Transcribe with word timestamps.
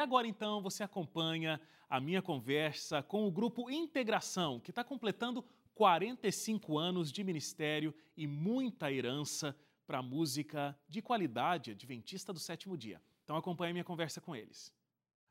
agora 0.00 0.26
então 0.26 0.62
você 0.62 0.82
acompanha 0.82 1.60
a 1.88 2.00
minha 2.00 2.22
conversa 2.22 3.02
com 3.02 3.26
o 3.26 3.30
grupo 3.30 3.70
Integração, 3.70 4.60
que 4.60 4.70
está 4.70 4.84
completando 4.84 5.44
45 5.74 6.78
anos 6.78 7.10
de 7.10 7.24
ministério 7.24 7.94
e 8.16 8.26
muita 8.26 8.92
herança 8.92 9.56
para 9.86 9.98
a 9.98 10.02
música 10.02 10.78
de 10.88 11.02
qualidade 11.02 11.72
adventista 11.72 12.32
do 12.32 12.38
sétimo 12.38 12.76
dia. 12.76 13.00
Então 13.24 13.36
acompanhe 13.36 13.72
minha 13.72 13.84
conversa 13.84 14.20
com 14.20 14.36
eles. 14.36 14.72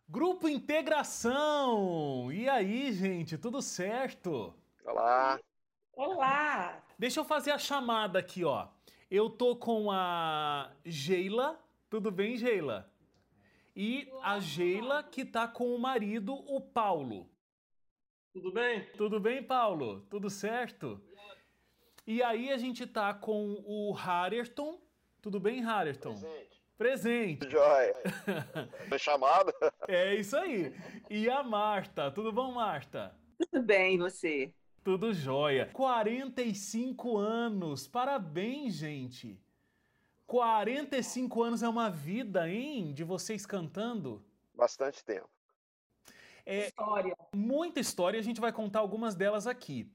Grupo 0.07 0.49
Integração! 0.49 2.31
E 2.31 2.49
aí, 2.49 2.91
gente, 2.91 3.37
tudo 3.37 3.61
certo? 3.61 4.53
Olá! 4.83 5.39
Olá! 5.93 6.83
Deixa 6.97 7.19
eu 7.19 7.25
fazer 7.25 7.51
a 7.51 7.57
chamada 7.57 8.19
aqui, 8.19 8.43
ó. 8.43 8.67
Eu 9.09 9.29
tô 9.29 9.55
com 9.55 9.91
a 9.91 10.71
Geila. 10.83 11.59
Tudo 11.89 12.11
bem, 12.11 12.37
Geila? 12.37 12.91
E 13.81 14.11
a 14.21 14.41
Geila 14.41 15.01
que 15.01 15.23
tá 15.23 15.47
com 15.47 15.73
o 15.73 15.79
marido, 15.79 16.33
o 16.33 16.59
Paulo. 16.59 17.29
Tudo 18.33 18.51
bem? 18.51 18.85
Tudo 18.97 19.21
bem, 19.21 19.41
Paulo? 19.41 20.01
Tudo 20.09 20.29
certo? 20.29 21.01
E 22.05 22.21
aí 22.21 22.51
a 22.51 22.57
gente 22.57 22.85
tá 22.85 23.13
com 23.13 23.63
o 23.65 23.95
Harerton. 23.95 24.81
Tudo 25.21 25.39
bem, 25.39 25.63
Harerton? 25.63 26.11
Presente. 26.11 26.61
Presente. 26.77 27.49
Joia. 27.49 27.95
Foi 28.89 28.99
chamado? 28.99 29.53
É 29.87 30.13
isso 30.13 30.35
aí. 30.35 30.75
E 31.09 31.29
a 31.29 31.41
Marta. 31.41 32.11
Tudo 32.11 32.33
bom, 32.33 32.51
Marta? 32.51 33.15
Tudo 33.37 33.63
bem, 33.63 33.97
você? 33.97 34.53
Tudo 34.83 35.13
jóia. 35.13 35.69
45 35.71 37.17
anos. 37.17 37.87
Parabéns, 37.87 38.73
gente. 38.73 39.39
45 40.29 41.41
anos 41.41 41.63
é 41.63 41.67
uma 41.67 41.89
vida, 41.89 42.47
hein? 42.47 42.93
De 42.93 43.03
vocês 43.03 43.47
cantando. 43.47 44.23
Bastante 44.53 45.03
tempo. 45.03 45.27
É 46.45 46.67
História. 46.67 47.17
muita 47.33 47.79
história, 47.79 48.19
a 48.19 48.21
gente 48.21 48.39
vai 48.39 48.51
contar 48.51 48.77
algumas 48.77 49.15
delas 49.15 49.47
aqui. 49.47 49.91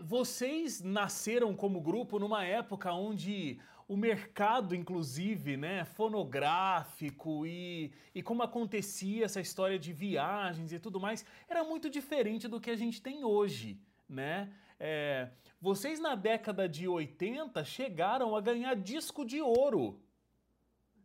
Vocês 0.00 0.80
nasceram 0.80 1.54
como 1.54 1.82
grupo 1.82 2.18
numa 2.18 2.42
época 2.42 2.90
onde 2.94 3.60
o 3.86 3.98
mercado, 3.98 4.74
inclusive, 4.74 5.58
né, 5.58 5.84
fonográfico 5.84 7.46
e, 7.46 7.92
e 8.14 8.22
como 8.22 8.42
acontecia 8.42 9.26
essa 9.26 9.42
história 9.42 9.78
de 9.78 9.92
viagens 9.92 10.72
e 10.72 10.78
tudo 10.78 10.98
mais, 10.98 11.22
era 11.46 11.62
muito 11.62 11.90
diferente 11.90 12.48
do 12.48 12.58
que 12.58 12.70
a 12.70 12.76
gente 12.76 13.02
tem 13.02 13.24
hoje, 13.26 13.78
né? 14.08 14.50
É, 14.84 15.28
vocês 15.60 16.00
na 16.00 16.16
década 16.16 16.68
de 16.68 16.88
80 16.88 17.64
chegaram 17.64 18.34
a 18.34 18.40
ganhar 18.40 18.74
disco 18.74 19.24
de 19.24 19.40
ouro 19.40 20.02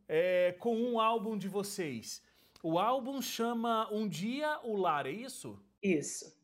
é, 0.07 0.55
com 0.59 0.75
um 0.75 0.99
álbum 0.99 1.37
de 1.37 1.47
vocês. 1.47 2.23
O 2.63 2.79
álbum 2.79 3.21
chama 3.21 3.87
Um 3.93 4.09
Dia 4.09 4.59
o 4.63 4.75
Lar, 4.75 5.05
é 5.05 5.11
isso? 5.11 5.63
Isso. 5.79 6.35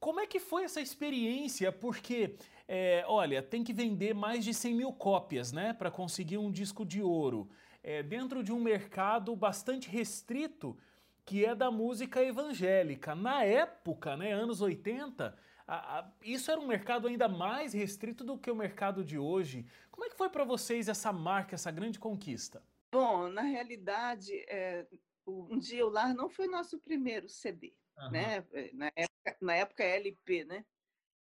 Como 0.00 0.18
é 0.18 0.26
que 0.26 0.40
foi 0.40 0.64
essa 0.64 0.80
experiência? 0.80 1.70
Porque, 1.70 2.34
é, 2.66 3.04
olha, 3.06 3.40
tem 3.40 3.62
que 3.62 3.72
vender 3.72 4.12
mais 4.12 4.44
de 4.44 4.52
100 4.52 4.74
mil 4.74 4.92
cópias, 4.92 5.52
né, 5.52 5.72
para 5.72 5.88
conseguir 5.88 6.38
um 6.38 6.50
disco 6.50 6.84
de 6.84 7.00
ouro. 7.00 7.48
É, 7.80 8.02
dentro 8.02 8.42
de 8.42 8.52
um 8.52 8.58
mercado 8.58 9.36
bastante 9.36 9.88
restrito, 9.88 10.76
que 11.24 11.44
é 11.44 11.54
da 11.54 11.70
música 11.70 12.20
evangélica. 12.20 13.14
Na 13.14 13.44
época, 13.44 14.16
né, 14.16 14.32
anos 14.32 14.60
80, 14.60 15.36
a- 15.68 15.98
a- 16.00 16.12
isso 16.22 16.50
era 16.50 16.58
um 16.60 16.66
mercado 16.66 17.06
ainda 17.06 17.28
mais 17.28 17.72
restrito 17.74 18.24
do 18.24 18.38
que 18.38 18.50
o 18.50 18.56
mercado 18.56 19.04
de 19.04 19.18
hoje. 19.18 19.66
Como 19.90 20.04
é 20.06 20.08
que 20.10 20.16
foi 20.16 20.30
para 20.30 20.42
vocês 20.44 20.88
essa 20.88 21.12
marca, 21.12 21.54
essa 21.54 21.70
grande 21.70 21.98
conquista? 21.98 22.62
Bom, 22.90 23.28
na 23.28 23.42
realidade, 23.42 24.32
é, 24.48 24.86
Um 25.26 25.58
Dia 25.58 25.84
o 25.86 25.90
Lar 25.90 26.14
não 26.14 26.30
foi 26.30 26.46
nosso 26.46 26.78
primeiro 26.78 27.28
CD, 27.28 27.74
né? 28.10 28.42
É, 28.50 28.70
Na 28.72 28.86
época, 28.96 29.36
na 29.42 29.54
época 29.56 29.84
LP, 29.84 30.44
né? 30.46 30.64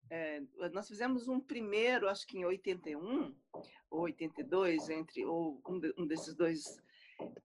É, 0.10 0.42
nós 0.74 0.86
fizemos 0.88 1.30
um 1.30 1.40
primeiro, 1.40 2.10
acho 2.10 2.28
que 2.28 2.38
em 2.38 2.44
81 2.44 3.34
ou 3.90 4.02
82, 4.02 4.90
entre 4.90 5.26
ou 5.26 5.62
um, 5.66 5.80
de- 5.80 5.94
um 5.98 6.06
desses 6.06 6.34
dois 6.36 6.78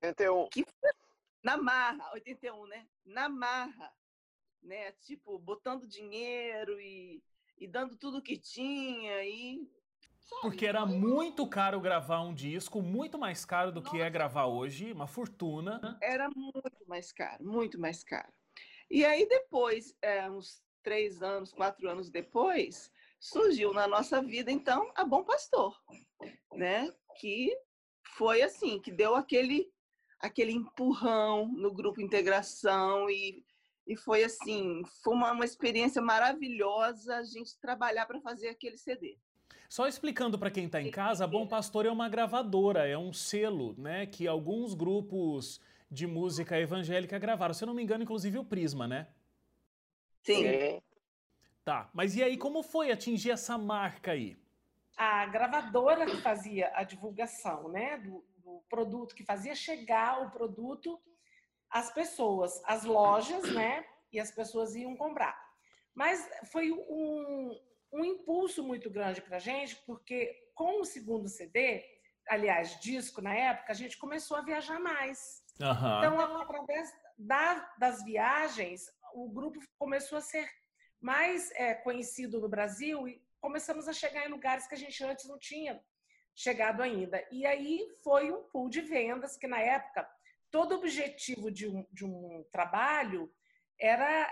81. 0.02 0.48
que 0.48 0.64
foi 0.64 0.90
na 1.42 1.56
marra, 1.56 2.10
81, 2.14 2.66
né? 2.66 2.84
Na 3.04 3.28
marra, 3.28 3.92
né? 4.62 4.92
Tipo, 5.02 5.38
botando 5.38 5.86
dinheiro 5.86 6.80
e, 6.80 7.22
e 7.58 7.66
dando 7.66 7.96
tudo 7.96 8.22
que 8.22 8.36
tinha 8.36 9.24
e 9.24 9.68
Porque 10.42 10.66
era 10.66 10.86
muito 10.86 11.46
caro 11.46 11.80
gravar 11.80 12.20
um 12.22 12.34
disco, 12.34 12.80
muito 12.80 13.18
mais 13.18 13.44
caro 13.44 13.72
do 13.72 13.82
que 13.82 14.00
é 14.00 14.08
gravar 14.08 14.46
hoje, 14.46 14.92
uma 14.92 15.06
fortuna. 15.06 15.98
era 16.00 16.28
muito 16.30 16.86
mais 16.86 17.12
caro, 17.12 17.44
muito 17.44 17.78
mais 17.78 18.04
caro. 18.04 18.32
E 18.90 19.04
aí 19.04 19.28
depois, 19.28 19.96
é, 20.02 20.28
uns 20.30 20.62
três 20.82 21.22
anos, 21.22 21.52
quatro 21.52 21.88
anos 21.88 22.10
depois, 22.10 22.90
surgiu 23.20 23.72
na 23.72 23.86
nossa 23.86 24.22
vida 24.22 24.50
então 24.50 24.90
a 24.94 25.04
Bom 25.04 25.22
Pastor, 25.22 25.78
né? 26.54 26.90
Que 27.20 27.54
foi 28.16 28.42
assim, 28.42 28.80
que 28.80 28.90
deu 28.90 29.14
aquele 29.14 29.70
aquele 30.18 30.52
empurrão 30.52 31.48
no 31.48 31.72
grupo 31.72 32.00
Integração 32.00 33.08
e 33.08 33.42
e 33.86 33.96
foi 33.96 34.24
assim, 34.24 34.82
foi 35.02 35.14
uma, 35.14 35.32
uma 35.32 35.44
experiência 35.44 36.00
maravilhosa 36.00 37.16
a 37.16 37.24
gente 37.24 37.58
trabalhar 37.58 38.06
para 38.06 38.20
fazer 38.20 38.48
aquele 38.48 38.76
CD. 38.76 39.18
Só 39.68 39.86
explicando 39.86 40.38
para 40.38 40.50
quem 40.50 40.66
está 40.66 40.80
em 40.80 40.90
casa, 40.90 41.24
a 41.24 41.28
Bom 41.28 41.46
Pastor 41.46 41.86
é 41.86 41.90
uma 41.90 42.08
gravadora, 42.08 42.88
é 42.88 42.98
um 42.98 43.12
selo, 43.12 43.74
né, 43.78 44.06
que 44.06 44.26
alguns 44.26 44.74
grupos 44.74 45.60
de 45.90 46.06
música 46.06 46.58
evangélica 46.58 47.18
gravaram. 47.18 47.54
Se 47.54 47.64
eu 47.64 47.66
não 47.66 47.74
me 47.74 47.82
engano, 47.82 48.02
inclusive 48.02 48.38
o 48.38 48.44
Prisma, 48.44 48.86
né? 48.86 49.08
Sim. 50.22 50.42
Sim. 50.42 50.82
Tá, 51.64 51.90
mas 51.92 52.16
e 52.16 52.22
aí 52.22 52.36
como 52.36 52.62
foi 52.62 52.90
atingir 52.90 53.30
essa 53.30 53.56
marca 53.56 54.12
aí? 54.12 54.36
A 54.96 55.26
gravadora 55.26 56.06
que 56.06 56.16
fazia 56.16 56.70
a 56.74 56.82
divulgação 56.82 57.68
né, 57.68 57.98
do, 57.98 58.24
do 58.38 58.62
produto, 58.68 59.14
que 59.14 59.24
fazia 59.24 59.54
chegar 59.54 60.22
o 60.22 60.30
produto 60.30 61.00
às 61.70 61.92
pessoas, 61.92 62.60
às 62.64 62.84
lojas, 62.84 63.52
né? 63.54 63.86
E 64.12 64.18
as 64.18 64.30
pessoas 64.30 64.74
iam 64.74 64.96
comprar. 64.96 65.38
Mas 65.94 66.28
foi 66.50 66.70
um, 66.72 67.60
um 67.92 68.04
impulso 68.04 68.62
muito 68.64 68.90
grande 68.90 69.20
para 69.22 69.36
a 69.36 69.40
gente, 69.40 69.76
porque 69.86 70.48
com 70.54 70.80
o 70.80 70.84
segundo 70.84 71.28
CD, 71.28 71.84
aliás, 72.28 72.78
disco 72.80 73.20
na 73.22 73.34
época, 73.34 73.72
a 73.72 73.74
gente 73.74 73.96
começou 73.98 74.36
a 74.36 74.42
viajar 74.42 74.80
mais. 74.80 75.42
Aham. 75.60 75.98
Então, 75.98 76.40
através 76.40 76.92
da- 77.18 77.74
das 77.78 78.02
viagens, 78.04 78.86
o 79.14 79.28
grupo 79.28 79.60
começou 79.78 80.18
a 80.18 80.20
ser 80.22 80.48
mais 81.00 81.50
é, 81.52 81.74
conhecido 81.74 82.40
no 82.40 82.48
Brasil 82.48 83.08
e 83.08 83.22
começamos 83.40 83.88
a 83.88 83.92
chegar 83.92 84.26
em 84.26 84.30
lugares 84.30 84.66
que 84.66 84.74
a 84.74 84.78
gente 84.78 85.02
antes 85.02 85.26
não 85.26 85.38
tinha 85.38 85.82
chegado 86.34 86.82
ainda. 86.82 87.26
E 87.30 87.46
aí 87.46 87.86
foi 88.02 88.30
um 88.30 88.42
pool 88.44 88.68
de 88.68 88.80
vendas 88.80 89.36
que, 89.36 89.46
na 89.46 89.60
época, 89.60 90.08
todo 90.50 90.74
objetivo 90.74 91.50
de 91.50 91.68
um, 91.68 91.86
de 91.92 92.04
um 92.04 92.44
trabalho 92.50 93.32
era, 93.80 94.30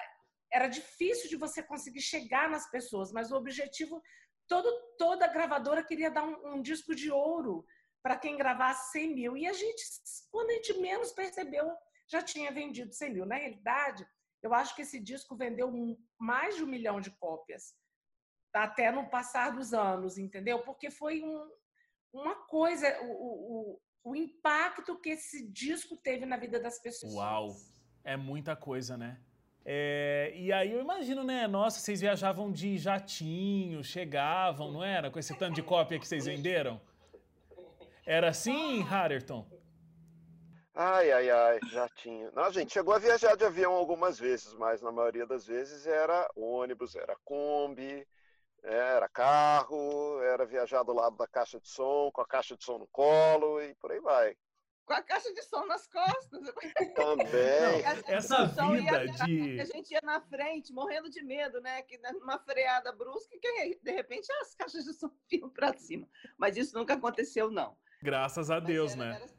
era 0.53 0.69
difícil 0.69 1.29
de 1.29 1.37
você 1.37 1.62
conseguir 1.62 2.01
chegar 2.01 2.51
nas 2.51 2.71
pessoas, 2.71 3.12
mas 3.12 3.31
o 3.31 3.37
objetivo, 3.37 4.03
todo, 4.47 4.71
toda 4.99 5.27
gravadora 5.29 5.84
queria 5.84 6.11
dar 6.11 6.25
um, 6.25 6.55
um 6.55 6.62
disco 6.62 6.95
de 6.95 7.11
ouro 7.11 7.65
para 8.03 8.17
quem 8.17 8.37
gravasse 8.37 8.93
100 8.93 9.15
mil. 9.15 9.37
E 9.37 9.47
a 9.47 9.53
gente, 9.53 9.83
quando 10.31 10.51
a 10.51 10.55
gente 10.55 10.79
menos 10.79 11.12
percebeu, 11.12 11.71
já 12.11 12.23
tinha 12.23 12.50
vendido 12.50 12.93
100 12.93 13.12
mil. 13.12 13.27
Na 13.27 13.37
realidade, 13.37 14.06
eu 14.43 14.55
acho 14.55 14.75
que 14.75 14.83
esse 14.83 15.00
disco 15.00 15.37
vendeu 15.37 15.71
mais 16.19 16.56
de 16.56 16.65
um 16.65 16.67
milhão 16.67 17.00
de 17.00 17.11
cópias, 17.19 17.75
até 18.53 18.91
no 18.91 19.09
passar 19.11 19.50
dos 19.50 19.75
anos, 19.75 20.17
entendeu? 20.17 20.62
Porque 20.62 20.91
foi 20.91 21.23
um- 21.23 21.50
uma 22.12 22.35
coisa, 22.47 22.99
o, 23.03 23.12
o, 23.75 23.81
o- 24.11 24.17
impacto 24.17 24.97
que 24.97 25.11
esse 25.11 25.47
disco 25.49 25.97
teve 25.97 26.25
na 26.27 26.37
vida 26.37 26.59
das 26.61 26.81
pessoas. 26.81 27.15
Uau, 27.15 27.57
é 28.05 28.17
muita 28.17 28.55
coisa, 28.56 28.97
né? 28.97 29.19
É, 29.65 30.32
e 30.35 30.50
aí 30.53 30.73
eu 30.73 30.81
imagino, 30.81 31.23
né? 31.23 31.47
Nossa, 31.47 31.79
vocês 31.81 32.00
viajavam 32.00 32.50
de 32.50 32.79
jatinho, 32.79 33.85
chegavam, 33.85 34.73
não 34.73 34.82
era? 34.82 35.11
Com 35.11 35.19
esse 35.19 35.37
tanto 35.37 35.55
de 35.56 35.62
cópia 35.62 35.99
que 35.99 36.09
vocês 36.09 36.25
venderam? 36.25 36.81
Era 38.06 38.31
assim, 38.31 38.82
Harerton? 38.82 39.47
Ai, 40.75 41.11
ai, 41.11 41.29
ai, 41.29 41.59
já 41.73 41.88
tinha. 41.88 42.31
Não, 42.31 42.44
a 42.44 42.50
gente 42.53 42.73
chegou 42.73 42.94
a 42.94 42.99
viajar 42.99 43.37
de 43.37 43.44
avião 43.44 43.73
algumas 43.75 44.19
vezes, 44.19 44.55
mas 44.55 44.81
na 44.81 44.93
maioria 44.93 45.27
das 45.27 45.44
vezes 45.44 45.87
era 45.87 46.31
ônibus, 46.37 46.94
era 46.94 47.17
Kombi, 47.25 48.06
era 48.62 49.08
carro, 49.08 50.20
era 50.22 50.44
viajar 50.44 50.82
do 50.82 50.93
lado 50.93 51.16
da 51.16 51.26
caixa 51.26 51.58
de 51.60 51.69
som, 51.69 52.10
com 52.12 52.20
a 52.20 52.26
caixa 52.26 52.56
de 52.56 52.64
som 52.64 52.78
no 52.78 52.87
colo 52.88 53.60
e 53.62 53.75
por 53.76 53.93
aí 53.93 54.00
vai. 54.00 54.37
Com 54.84 54.94
a 54.94 55.02
caixa 55.02 55.32
de 55.34 55.43
som 55.43 55.66
nas 55.66 55.87
costas. 55.87 56.40
Também. 56.94 57.28
Essa 58.08 58.49
som 58.49 58.75
ia- 58.75 58.81
vida 59.00 59.06
de- 59.26 59.60
A 59.60 59.64
gente 59.66 59.90
ia 59.93 60.00
na 60.02 60.20
frente, 60.22 60.72
morrendo 60.72 61.10
de 61.10 61.22
medo, 61.22 61.60
né? 61.60 61.82
Que 61.82 61.99
numa 62.12 62.38
freada 62.38 62.90
brusca, 62.93 63.37
que 63.38 63.78
de 63.82 63.90
repente 63.93 64.32
as 64.40 64.55
caixas 64.55 64.84
de 64.84 64.94
som 64.94 65.10
iam 65.31 65.50
para 65.50 65.75
cima. 65.75 66.08
Mas 66.38 66.56
isso 66.56 66.75
nunca 66.76 66.94
aconteceu, 66.94 67.50
não. 67.50 67.76
Graças 68.02 68.50
a 68.50 68.55
Mas 68.60 68.64
Deus, 68.64 68.93
era- 68.93 69.05
né? 69.05 69.16
era- 69.16 69.38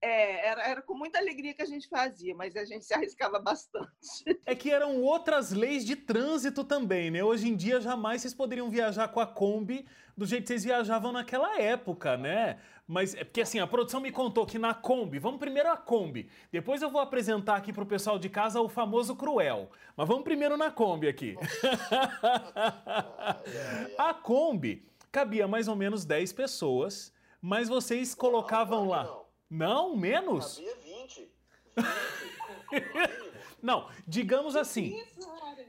É, 0.00 0.46
era, 0.46 0.62
era 0.62 0.82
com 0.82 0.94
muita 0.94 1.18
alegria 1.18 1.52
que 1.52 1.62
a 1.62 1.66
gente 1.66 1.88
fazia, 1.88 2.34
mas 2.34 2.54
a 2.54 2.64
gente 2.64 2.84
se 2.84 2.94
arriscava 2.94 3.38
bastante. 3.38 3.88
É 4.46 4.54
que 4.54 4.70
eram 4.70 5.02
outras 5.02 5.50
leis 5.50 5.84
de 5.84 5.94
trânsito 5.94 6.64
também, 6.64 7.10
né? 7.10 7.22
Hoje 7.22 7.48
em 7.48 7.56
dia 7.56 7.80
jamais 7.80 8.22
vocês 8.22 8.32
poderiam 8.32 8.70
viajar 8.70 9.08
com 9.08 9.20
a 9.20 9.26
Kombi 9.26 9.86
do 10.16 10.24
jeito 10.24 10.42
que 10.42 10.48
vocês 10.48 10.64
viajavam 10.64 11.12
naquela 11.12 11.60
época, 11.60 12.16
né? 12.16 12.58
Mas 12.86 13.14
é 13.14 13.24
porque 13.24 13.42
assim, 13.42 13.58
a 13.58 13.66
produção 13.66 14.00
me 14.00 14.10
contou 14.10 14.46
que 14.46 14.58
na 14.58 14.72
Kombi, 14.72 15.18
vamos 15.18 15.38
primeiro 15.38 15.70
a 15.70 15.76
Kombi, 15.76 16.30
depois 16.50 16.80
eu 16.80 16.90
vou 16.90 17.00
apresentar 17.00 17.56
aqui 17.56 17.72
pro 17.72 17.84
pessoal 17.84 18.18
de 18.18 18.30
casa 18.30 18.60
o 18.60 18.68
famoso 18.68 19.14
Cruel. 19.14 19.70
Mas 19.94 20.08
vamos 20.08 20.24
primeiro 20.24 20.56
na 20.56 20.70
Kombi 20.70 21.08
aqui. 21.08 21.36
a 23.98 24.14
Kombi 24.14 24.86
cabia 25.12 25.46
mais 25.46 25.68
ou 25.68 25.76
menos 25.76 26.04
10 26.04 26.32
pessoas, 26.32 27.12
mas 27.42 27.68
vocês 27.68 28.14
colocavam 28.14 28.88
lá. 28.88 29.27
Não, 29.50 29.96
menos? 29.96 30.56
Cabia 30.56 30.74
20. 30.76 31.30
20 31.76 33.27
Não, 33.60 33.88
digamos 34.06 34.54
assim, 34.54 35.02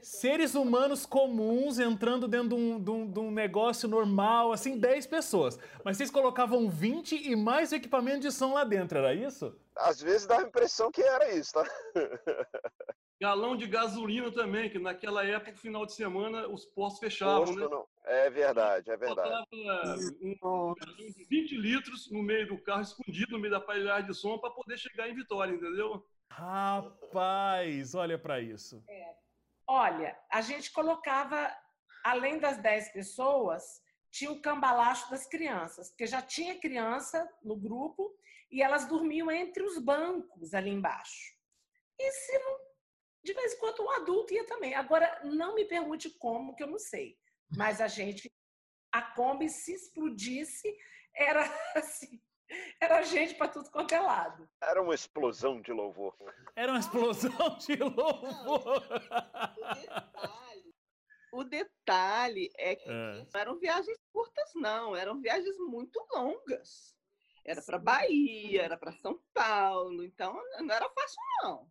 seres 0.02 0.54
humanos 0.54 1.04
comuns 1.04 1.78
entrando 1.78 2.28
dentro 2.28 2.50
de 2.50 2.54
um, 2.54 2.80
de, 2.80 2.90
um, 2.90 3.10
de 3.10 3.18
um, 3.18 3.30
negócio 3.30 3.88
normal, 3.88 4.52
assim, 4.52 4.78
10 4.78 5.06
pessoas. 5.06 5.58
Mas 5.84 5.96
vocês 5.96 6.10
colocavam 6.10 6.68
20 6.68 7.16
e 7.16 7.34
mais 7.34 7.72
equipamento 7.72 8.20
de 8.20 8.32
som 8.32 8.54
lá 8.54 8.64
dentro, 8.64 8.98
era 8.98 9.14
isso? 9.14 9.56
Às 9.76 10.00
vezes 10.00 10.26
dá 10.26 10.38
a 10.38 10.42
impressão 10.42 10.90
que 10.90 11.02
era 11.02 11.34
isso, 11.34 11.52
tá? 11.52 11.64
Galão 13.20 13.54
de 13.54 13.66
gasolina 13.66 14.32
também, 14.32 14.70
que 14.70 14.78
naquela 14.78 15.22
época, 15.22 15.54
final 15.54 15.84
de 15.84 15.92
semana, 15.92 16.48
os 16.48 16.64
postos 16.64 17.00
fechavam, 17.00 17.44
Posto 17.44 17.60
né? 17.60 17.68
Não. 17.70 17.86
É 18.04 18.30
verdade, 18.30 18.90
é 18.90 18.96
verdade. 18.96 19.28
Botava 19.28 19.46
um, 20.42 20.74
de 20.74 21.26
20 21.28 21.56
litros 21.58 22.10
no 22.10 22.22
meio 22.22 22.48
do 22.48 22.56
carro, 22.56 22.80
escondido 22.80 23.32
no 23.32 23.38
meio 23.38 23.50
da 23.50 23.58
aparelhagem 23.58 24.06
de 24.06 24.14
som, 24.14 24.38
para 24.38 24.48
poder 24.50 24.78
chegar 24.78 25.06
em 25.06 25.14
Vitória, 25.14 25.52
entendeu? 25.52 26.02
Rapaz, 26.30 27.94
olha 27.94 28.18
para 28.18 28.40
isso. 28.40 28.82
É. 28.88 29.16
Olha, 29.66 30.18
a 30.30 30.40
gente 30.40 30.72
colocava, 30.72 31.54
além 32.04 32.38
das 32.38 32.58
10 32.58 32.92
pessoas, 32.92 33.82
tinha 34.10 34.30
o 34.30 34.40
cambalacho 34.40 35.10
das 35.10 35.26
crianças, 35.26 35.90
porque 35.90 36.06
já 36.06 36.22
tinha 36.22 36.58
criança 36.58 37.28
no 37.42 37.56
grupo 37.56 38.16
e 38.50 38.62
elas 38.62 38.86
dormiam 38.86 39.30
entre 39.30 39.62
os 39.62 39.78
bancos 39.78 40.54
ali 40.54 40.70
embaixo. 40.70 41.36
E 41.98 42.10
se 42.10 42.38
não, 42.38 42.58
de 43.22 43.32
vez 43.34 43.54
em 43.54 43.58
quando 43.58 43.82
um 43.82 43.90
adulto 43.90 44.32
ia 44.32 44.46
também. 44.46 44.74
Agora, 44.74 45.20
não 45.24 45.54
me 45.54 45.64
pergunte 45.64 46.10
como, 46.10 46.54
que 46.54 46.62
eu 46.62 46.66
não 46.66 46.78
sei. 46.78 47.18
Mas 47.56 47.80
a 47.80 47.88
gente, 47.88 48.32
a 48.92 49.02
Kombi, 49.02 49.48
se 49.48 49.74
explodisse, 49.74 50.76
era 51.14 51.42
assim, 51.76 52.20
era 52.80 53.02
gente 53.02 53.34
para 53.34 53.48
tudo 53.48 53.70
quanto 53.70 53.94
é 53.94 54.00
lado. 54.00 54.48
Era 54.60 54.82
uma 54.82 54.94
explosão 54.94 55.60
de 55.60 55.72
louvor. 55.72 56.14
Era 56.56 56.72
uma 56.72 56.80
explosão 56.80 57.56
de 57.58 57.76
louvor. 57.76 58.82
O 59.72 59.74
detalhe, 59.74 60.74
o 61.32 61.44
detalhe 61.44 62.50
é 62.56 62.76
que 62.76 62.88
é. 62.88 63.26
não 63.32 63.40
eram 63.40 63.58
viagens 63.58 63.98
curtas, 64.12 64.50
não. 64.54 64.96
Eram 64.96 65.20
viagens 65.20 65.56
muito 65.58 66.04
longas. 66.12 66.94
Era 67.44 67.62
para 67.62 67.78
Bahia, 67.78 68.62
era 68.62 68.76
para 68.76 68.92
São 68.92 69.20
Paulo. 69.32 70.04
Então, 70.04 70.38
não 70.60 70.74
era 70.74 70.88
fácil, 70.90 71.20
não. 71.42 71.70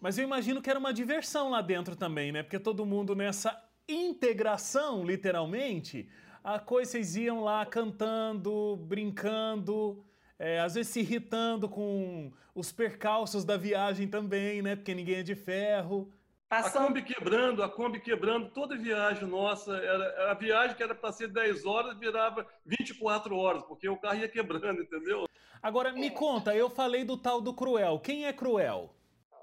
Mas 0.00 0.16
eu 0.16 0.24
imagino 0.24 0.62
que 0.62 0.70
era 0.70 0.78
uma 0.78 0.92
diversão 0.92 1.50
lá 1.50 1.60
dentro 1.60 1.96
também, 1.96 2.30
né? 2.30 2.42
Porque 2.42 2.58
todo 2.58 2.86
mundo 2.86 3.16
nessa 3.16 3.60
integração, 3.88 5.04
literalmente, 5.04 6.08
a 6.44 6.58
coisa 6.58 6.92
vocês 6.92 7.16
iam 7.16 7.42
lá 7.42 7.66
cantando, 7.66 8.76
brincando, 8.76 10.04
é, 10.38 10.60
às 10.60 10.74
vezes 10.74 10.92
se 10.92 11.00
irritando 11.00 11.68
com 11.68 12.32
os 12.54 12.70
percalços 12.70 13.44
da 13.44 13.56
viagem 13.56 14.06
também, 14.06 14.62
né? 14.62 14.76
Porque 14.76 14.94
ninguém 14.94 15.16
é 15.16 15.22
de 15.22 15.34
ferro. 15.34 16.12
Passando... 16.48 16.84
A 16.84 16.86
Kombi 16.86 17.02
quebrando, 17.02 17.62
a 17.62 17.68
Kombi 17.68 18.00
quebrando, 18.00 18.48
toda 18.50 18.76
viagem 18.76 19.28
nossa, 19.28 19.76
era, 19.76 20.30
a 20.30 20.34
viagem 20.34 20.76
que 20.76 20.82
era 20.82 20.94
para 20.94 21.12
ser 21.12 21.28
10 21.28 21.66
horas 21.66 21.98
virava 21.98 22.46
24 22.64 23.36
horas, 23.36 23.62
porque 23.64 23.88
o 23.88 23.98
carro 23.98 24.20
ia 24.20 24.28
quebrando, 24.28 24.82
entendeu? 24.82 25.28
Agora, 25.60 25.92
me 25.92 26.10
conta, 26.10 26.54
eu 26.54 26.70
falei 26.70 27.04
do 27.04 27.18
tal 27.18 27.40
do 27.40 27.52
Cruel. 27.52 27.98
Quem 27.98 28.26
é 28.26 28.32
Cruel? 28.32 28.94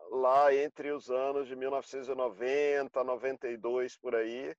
Lá 0.09 0.53
entre 0.55 0.91
os 0.91 1.11
anos 1.11 1.47
de 1.47 1.55
1990, 1.55 3.03
92, 3.03 3.97
por 3.97 4.15
aí, 4.15 4.55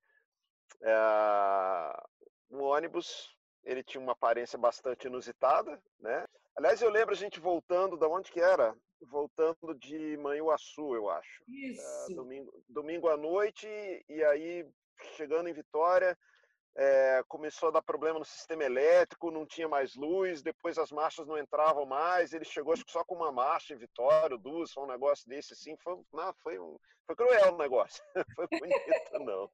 é... 0.82 2.02
o 2.50 2.62
ônibus 2.62 3.35
ele 3.66 3.82
tinha 3.82 4.00
uma 4.00 4.12
aparência 4.12 4.56
bastante 4.56 5.08
inusitada, 5.08 5.78
né? 6.00 6.24
Aliás, 6.56 6.80
eu 6.80 6.88
lembro 6.88 7.12
a 7.12 7.16
gente 7.16 7.38
voltando, 7.38 7.98
da 7.98 8.08
onde 8.08 8.30
que 8.30 8.40
era? 8.40 8.74
Voltando 9.02 9.74
de 9.74 10.16
Manhuaçu, 10.16 10.94
eu 10.94 11.10
acho. 11.10 11.42
Isso. 11.46 11.82
É, 12.10 12.14
domingo, 12.14 12.64
domingo 12.68 13.08
à 13.08 13.16
noite, 13.16 13.66
e 14.08 14.24
aí 14.24 14.66
chegando 15.16 15.48
em 15.48 15.52
Vitória, 15.52 16.16
é, 16.76 17.22
começou 17.28 17.68
a 17.68 17.72
dar 17.72 17.82
problema 17.82 18.18
no 18.18 18.24
sistema 18.24 18.64
elétrico, 18.64 19.30
não 19.30 19.44
tinha 19.44 19.68
mais 19.68 19.94
luz, 19.94 20.42
depois 20.42 20.78
as 20.78 20.92
marchas 20.92 21.26
não 21.26 21.38
entravam 21.38 21.84
mais, 21.84 22.32
ele 22.32 22.44
chegou 22.44 22.72
acho 22.72 22.84
que 22.84 22.92
só 22.92 23.04
com 23.04 23.16
uma 23.16 23.32
marcha 23.32 23.74
em 23.74 23.78
Vitória, 23.78 24.38
duas, 24.38 24.76
um 24.76 24.86
negócio 24.86 25.28
desse 25.28 25.54
assim, 25.54 25.76
foi, 25.82 25.98
não, 26.12 26.34
foi, 26.42 26.58
um, 26.58 26.78
foi 27.06 27.16
cruel 27.16 27.54
o 27.54 27.58
negócio, 27.58 28.02
foi 28.36 28.46
bonito 28.48 29.18
não. 29.20 29.50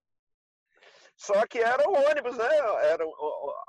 Só 1.16 1.46
que 1.46 1.58
era 1.58 1.88
o 1.88 1.92
ônibus, 1.92 2.36
né? 2.36 2.48
Era 2.84 3.04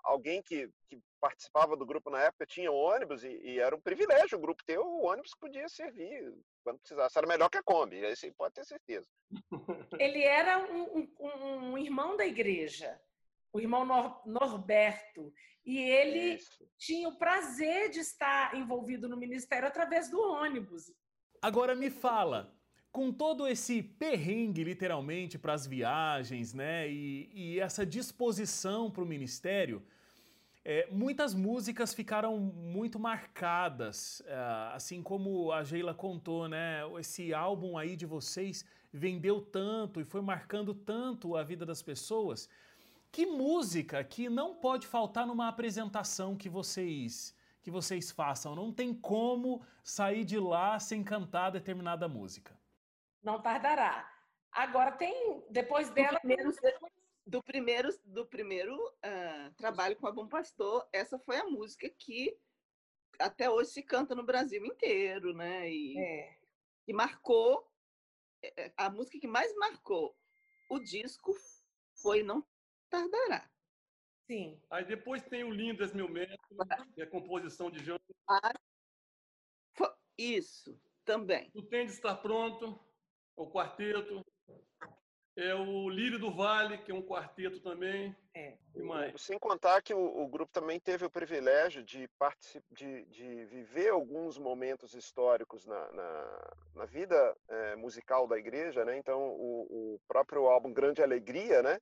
alguém 0.03 0.41
que, 0.41 0.69
que 0.87 0.99
participava 1.19 1.77
do 1.77 1.85
grupo 1.85 2.09
na 2.09 2.21
época 2.21 2.45
tinha 2.45 2.71
ônibus 2.71 3.23
e, 3.23 3.29
e, 3.29 3.59
era 3.59 3.75
um 3.75 3.81
privilégio 3.81 4.37
o 4.37 4.41
grupo 4.41 4.63
ter 4.65 4.77
o 4.77 5.03
ônibus 5.03 5.33
que 5.33 5.39
podia 5.39 5.69
servir 5.69 6.35
quando 6.63 6.79
precisasse. 6.79 7.17
Era 7.17 7.27
melhor 7.27 7.49
que 7.49 7.57
a 7.57 7.63
Kombi, 7.63 7.99
isso 8.11 8.31
pode 8.37 8.53
ter 8.53 8.65
certeza. 8.65 9.07
Ele 9.97 10.23
era 10.23 10.59
um, 10.59 11.07
um, 11.19 11.71
um 11.71 11.77
irmão 11.77 12.17
da 12.17 12.25
igreja, 12.25 12.99
o 13.53 13.59
irmão 13.59 13.85
Nor 13.85 14.21
Norberto, 14.25 15.33
e 15.65 15.79
ele 15.79 16.35
isso. 16.35 16.67
tinha 16.77 17.07
o 17.07 17.17
prazer 17.17 17.89
de 17.89 17.99
estar 17.99 18.55
envolvido 18.55 19.07
no 19.07 19.15
ministério 19.15 19.67
através 19.67 20.09
do 20.09 20.19
ônibus. 20.19 20.91
Agora 21.41 21.75
me 21.75 21.89
fala, 21.89 22.53
com 22.93 23.11
todo 23.11 23.47
esse 23.47 23.81
perrengue, 23.81 24.63
literalmente, 24.63 25.39
para 25.39 25.51
as 25.51 25.65
viagens, 25.65 26.53
né, 26.53 26.87
e, 26.87 27.27
e 27.33 27.59
essa 27.59 27.83
disposição 27.83 28.91
para 28.91 29.03
o 29.03 29.07
ministério, 29.07 29.81
é, 30.63 30.87
muitas 30.91 31.33
músicas 31.33 31.91
ficaram 31.91 32.37
muito 32.37 32.99
marcadas, 32.99 34.21
é, 34.27 34.35
assim 34.75 35.01
como 35.01 35.51
a 35.51 35.63
Geila 35.63 35.95
contou, 35.95 36.47
né? 36.47 36.81
Esse 36.99 37.33
álbum 37.33 37.77
aí 37.79 37.95
de 37.95 38.05
vocês 38.05 38.63
vendeu 38.93 39.41
tanto 39.41 39.99
e 39.99 40.05
foi 40.05 40.21
marcando 40.21 40.73
tanto 40.73 41.35
a 41.35 41.43
vida 41.43 41.65
das 41.65 41.81
pessoas. 41.81 42.47
Que 43.11 43.25
música 43.25 44.03
que 44.03 44.29
não 44.29 44.55
pode 44.55 44.85
faltar 44.85 45.25
numa 45.25 45.47
apresentação 45.47 46.35
que 46.35 46.47
vocês 46.47 47.35
que 47.61 47.71
vocês 47.71 48.11
façam? 48.11 48.55
Não 48.55 48.71
tem 48.71 48.93
como 48.93 49.61
sair 49.83 50.23
de 50.23 50.37
lá 50.37 50.79
sem 50.79 51.03
cantar 51.03 51.49
determinada 51.49 52.07
música 52.07 52.62
não 53.23 53.41
tardará. 53.41 54.09
Agora 54.51 54.91
tem, 54.91 55.43
depois 55.49 55.89
dela. 55.89 56.19
Do 56.19 56.19
primeiro, 56.19 56.51
do 57.25 57.43
primeiro, 57.43 57.89
do 58.03 58.25
primeiro 58.25 58.75
uh, 58.75 59.53
trabalho 59.55 59.95
com 59.95 60.07
a 60.07 60.11
Bom 60.11 60.27
Pastor, 60.27 60.87
essa 60.91 61.17
foi 61.17 61.37
a 61.37 61.45
música 61.45 61.89
que 61.89 62.37
até 63.17 63.49
hoje 63.49 63.71
se 63.71 63.81
canta 63.81 64.13
no 64.13 64.23
Brasil 64.23 64.63
inteiro, 64.65 65.33
né? 65.33 65.71
E, 65.71 65.97
é. 65.97 66.37
e 66.87 66.93
marcou, 66.93 67.71
é, 68.43 68.65
é, 68.65 68.73
a 68.75 68.89
música 68.89 69.19
que 69.19 69.27
mais 69.27 69.55
marcou 69.55 70.15
o 70.69 70.79
disco 70.79 71.33
foi 71.95 72.21
Não 72.21 72.45
Tardará. 72.89 73.49
Sim. 74.27 74.61
Aí 74.69 74.85
depois 74.85 75.23
tem 75.23 75.43
o 75.43 75.51
Lindas 75.51 75.93
Meu 75.93 76.07
Método, 76.07 76.39
que 76.93 77.01
é 77.01 77.03
a 77.03 77.09
composição 77.09 77.71
de 77.71 77.83
Jean. 77.83 77.99
Ah, 78.29 78.53
isso, 80.17 80.79
também. 81.03 81.49
Tu 81.51 81.63
tem 81.63 81.85
de 81.85 81.93
estar 81.93 82.15
pronto 82.17 82.79
o 83.35 83.49
quarteto. 83.49 84.23
É 85.35 85.55
o 85.55 85.89
Lírio 85.89 86.19
do 86.19 86.31
Vale, 86.31 86.77
que 86.77 86.91
é 86.91 86.93
um 86.93 87.01
quarteto 87.01 87.59
também. 87.59 88.15
É. 88.35 88.55
E 88.75 88.83
mais? 88.83 89.19
Sem 89.19 89.39
contar 89.39 89.81
que 89.81 89.91
o, 89.91 90.21
o 90.21 90.27
grupo 90.27 90.51
também 90.53 90.79
teve 90.79 91.05
o 91.05 91.09
privilégio 91.09 91.83
de, 91.83 92.07
de, 92.71 93.05
de 93.05 93.45
viver 93.45 93.89
alguns 93.89 94.37
momentos 94.37 94.93
históricos 94.93 95.65
na, 95.65 95.91
na, 95.91 96.53
na 96.75 96.85
vida 96.85 97.35
é, 97.47 97.75
musical 97.75 98.27
da 98.27 98.37
igreja, 98.37 98.85
né? 98.85 98.95
Então, 98.95 99.19
o, 99.19 99.95
o 99.95 99.99
próprio 100.07 100.45
álbum 100.45 100.71
Grande 100.71 101.01
Alegria, 101.01 101.63
né? 101.63 101.79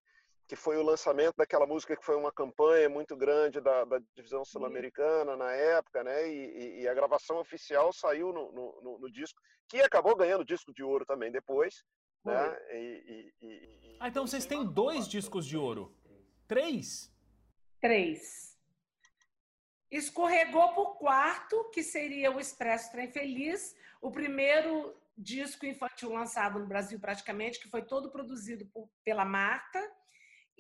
Que 0.52 0.56
foi 0.58 0.76
o 0.76 0.84
lançamento 0.84 1.38
daquela 1.38 1.66
música 1.66 1.96
que 1.96 2.04
foi 2.04 2.18
uma 2.18 2.30
campanha 2.30 2.90
muito 2.90 3.16
grande 3.16 3.62
da, 3.62 3.86
da 3.86 4.02
divisão 4.14 4.44
sul-americana 4.44 5.34
na 5.38 5.50
época, 5.54 6.04
né? 6.04 6.28
E, 6.28 6.82
e, 6.82 6.88
a 6.90 6.94
gravação 6.94 7.38
oficial 7.38 7.94
saiu 7.94 8.34
no, 8.34 8.52
no, 8.52 9.00
no, 9.00 9.10
disco, 9.10 9.40
que 9.70 9.80
acabou 9.82 10.14
ganhando 10.14 10.44
disco 10.44 10.74
de 10.74 10.84
ouro 10.84 11.06
também 11.06 11.32
depois. 11.32 11.86
Né? 12.26 12.58
E, 12.74 13.34
e, 13.42 13.98
ah, 14.02 14.10
então 14.10 14.28
vocês 14.28 14.46
têm 14.46 14.66
dois 14.66 15.08
discos 15.08 15.46
de 15.46 15.56
ouro? 15.56 15.96
Três? 16.50 17.10
Três. 17.80 18.60
escorregou 19.90 20.74
para 20.74 20.82
o 20.82 20.96
quarto, 20.96 21.70
que 21.70 21.82
seria 21.82 22.30
o 22.30 22.42
Expresso 22.42 22.92
Trem 22.92 23.10
Feliz, 23.10 23.74
o 24.02 24.12
primeiro 24.12 24.94
disco 25.18 25.66
infantil 25.66 26.12
lançado 26.12 26.60
no 26.60 26.68
Brasil 26.68 27.00
praticamente, 27.00 27.58
que 27.58 27.70
foi 27.70 27.84
todo 27.84 28.12
produzido 28.12 28.66
por, 28.66 28.90
pela 29.06 29.24
Marta, 29.24 29.80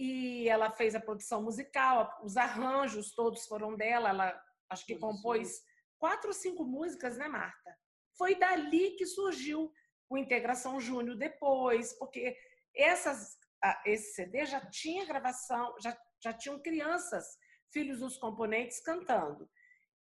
e 0.01 0.49
ela 0.49 0.71
fez 0.71 0.95
a 0.95 0.99
produção 0.99 1.43
musical, 1.43 2.19
os 2.23 2.35
arranjos 2.35 3.13
todos 3.13 3.45
foram 3.45 3.75
dela, 3.75 4.09
ela 4.09 4.43
acho 4.67 4.83
que 4.83 4.97
compôs 4.97 5.61
quatro 5.99 6.29
ou 6.29 6.33
cinco 6.33 6.65
músicas, 6.65 7.17
né, 7.17 7.27
Marta? 7.27 7.77
Foi 8.17 8.33
dali 8.33 8.95
que 8.95 9.05
surgiu 9.05 9.71
o 10.09 10.17
Integração 10.17 10.79
Júnior 10.79 11.15
depois, 11.15 11.93
porque 11.99 12.35
essas, 12.75 13.37
esse 13.85 14.15
CD 14.15 14.43
já 14.43 14.59
tinha 14.71 15.05
gravação, 15.05 15.75
já, 15.79 15.95
já 16.19 16.33
tinham 16.33 16.59
crianças 16.59 17.37
filhos 17.71 17.99
dos 17.99 18.17
componentes 18.17 18.81
cantando. 18.81 19.47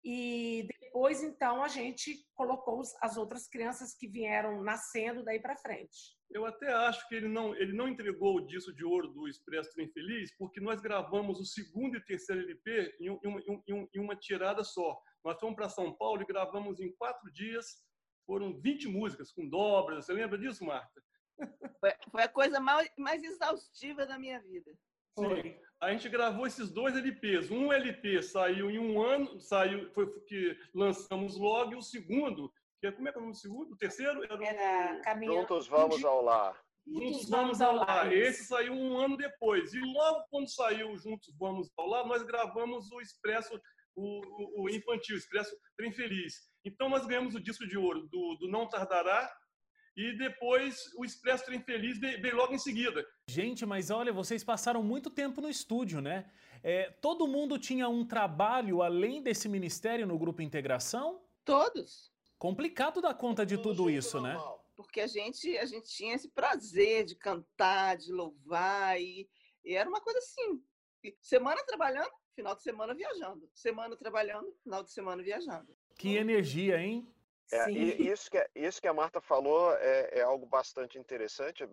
E 0.04 0.68
depois, 0.82 1.22
então, 1.24 1.64
a 1.64 1.68
gente 1.68 2.26
colocou 2.34 2.82
as 3.02 3.18
outras 3.18 3.48
crianças 3.48 3.94
que 3.94 4.08
vieram 4.08 4.64
nascendo 4.64 5.24
daí 5.24 5.40
para 5.40 5.58
frente. 5.58 6.18
Eu 6.32 6.46
até 6.46 6.72
acho 6.72 7.08
que 7.10 7.16
ele 7.16 7.28
não, 7.28 7.56
ele 7.56 7.74
não 7.74 7.88
entregou 7.88 8.38
o 8.38 8.46
disco 8.46 8.74
de 8.74 8.86
ouro 8.86 9.08
do 9.08 9.28
Expresso 9.28 9.72
Trem 9.74 9.92
Feliz, 9.92 10.36
porque 10.38 10.62
nós 10.62 10.80
gravamos 10.80 11.40
o 11.40 11.46
segundo 11.46 11.98
e 11.98 12.06
terceiro 12.06 12.42
LP 12.42 12.96
em, 13.00 13.08
em, 13.10 13.64
em, 13.68 13.90
em 13.94 14.00
uma 14.00 14.16
tirada 14.16 14.64
só. 14.64 14.98
Nós 15.24 15.40
fomos 15.40 15.56
para 15.56 15.70
São 15.70 15.94
Paulo 15.98 16.22
e 16.22 16.26
gravamos 16.26 16.80
em 16.80 16.96
quatro 16.96 17.32
dias, 17.34 17.66
foram 18.26 18.60
20 18.62 18.88
músicas 18.88 19.32
com 19.32 19.50
dobras. 19.50 20.06
Você 20.06 20.14
lembra 20.14 20.38
disso, 20.38 20.64
Marta? 20.64 21.02
Foi, 21.80 21.92
foi 22.12 22.24
a 22.24 22.30
coisa 22.30 22.60
mais, 22.60 22.90
mais 22.98 23.24
exaustiva 23.24 24.06
da 24.06 24.20
minha 24.20 24.40
vida. 24.42 24.72
Sim. 25.18 25.58
A 25.82 25.92
gente 25.92 26.10
gravou 26.10 26.46
esses 26.46 26.70
dois 26.70 26.96
LPs. 26.96 27.50
Um 27.50 27.72
LP 27.72 28.22
saiu 28.22 28.70
em 28.70 28.78
um 28.78 29.02
ano, 29.02 29.40
saiu, 29.40 29.90
foi 29.94 30.08
que 30.22 30.58
lançamos 30.74 31.38
logo, 31.38 31.72
e 31.72 31.76
o 31.76 31.82
segundo, 31.82 32.52
que 32.82 32.88
é, 32.88 32.92
como 32.92 33.08
é 33.08 33.12
que 33.12 33.18
é 33.18 33.20
o 33.20 33.22
nome 33.22 33.34
do 33.34 33.40
segundo? 33.40 33.72
O 33.72 33.78
terceiro 33.78 34.22
era, 34.24 34.46
era 34.46 35.02
Caminhando. 35.02 35.40
Juntos 35.40 35.68
Vamos 35.68 36.04
ao 36.04 36.22
Lar. 36.22 36.62
Juntos 36.86 37.30
Vamos 37.30 37.62
ao 37.62 37.76
Lar. 37.76 38.12
Esse 38.12 38.44
saiu 38.44 38.74
um 38.74 38.98
ano 38.98 39.16
depois. 39.16 39.74
E 39.74 39.80
logo 39.80 40.26
quando 40.30 40.50
saiu 40.50 40.98
Juntos 40.98 41.34
Vamos 41.38 41.72
ao 41.78 41.88
Lar, 41.88 42.06
nós 42.06 42.24
gravamos 42.24 42.92
o 42.92 43.00
Expresso, 43.00 43.58
o, 43.96 44.64
o 44.64 44.70
infantil, 44.70 45.16
Expresso 45.16 45.56
Trem 45.78 45.94
Feliz. 45.94 46.50
Então 46.66 46.90
nós 46.90 47.06
ganhamos 47.06 47.36
o 47.36 47.40
disco 47.40 47.66
de 47.66 47.78
ouro 47.78 48.02
do, 48.08 48.36
do 48.36 48.50
Não 48.50 48.68
Tardará, 48.68 49.32
e 49.96 50.18
depois 50.18 50.92
o 50.96 51.04
Expresso 51.04 51.46
Trem 51.46 51.62
Feliz 51.62 52.00
veio 52.00 52.36
logo 52.36 52.54
em 52.54 52.60
seguida. 52.60 53.06
Gente, 53.28 53.66
mas 53.66 53.90
olha, 53.90 54.14
vocês 54.14 54.44
passaram 54.44 54.82
muito 54.84 55.10
tempo 55.10 55.42
no 55.42 55.50
estúdio, 55.50 56.02
né? 56.02 56.30
É, 56.62 56.90
todo 57.02 57.28
mundo 57.28 57.58
tinha 57.58 57.88
um 57.88 58.06
trabalho 58.06 58.82
além 58.82 59.22
desse 59.22 59.48
ministério 59.48 60.06
no 60.06 60.18
Grupo 60.18 60.42
Integração? 60.42 61.22
Todos. 61.46 62.12
Complicado 62.38 63.02
dar 63.02 63.14
conta 63.14 63.46
de 63.46 63.58
tudo 63.58 63.90
isso, 63.90 64.22
né? 64.22 64.38
Porque 64.76 65.02
a 65.02 65.08
gente, 65.08 65.58
a 65.58 65.66
gente 65.66 65.90
tinha 65.90 66.16
esse 66.16 66.30
prazer 66.30 67.04
de 67.04 67.16
cantar, 67.16 67.98
de 67.98 68.14
louvar, 68.14 69.00
e, 69.00 69.30
e 69.64 69.76
era 69.76 69.90
uma 69.90 70.00
coisa 70.00 70.20
assim. 70.20 70.64
Semana 71.22 71.62
trabalhando, 71.66 72.12
final 72.34 72.56
de 72.56 72.64
semana 72.64 72.94
viajando. 72.96 73.50
Semana 73.54 73.98
trabalhando, 73.98 74.54
final 74.64 74.84
de 74.84 74.92
semana 74.92 75.22
viajando. 75.22 75.76
Que 75.98 76.16
energia, 76.16 76.82
hein? 76.82 77.06
É, 77.52 77.72
isso, 77.72 78.30
que, 78.30 78.50
isso 78.56 78.82
que 78.82 78.88
a 78.88 78.94
Marta 78.94 79.20
falou 79.20 79.74
é, 79.76 80.20
é, 80.20 80.22
algo 80.22 80.46
bastante 80.46 81.00
interessante. 81.00 81.68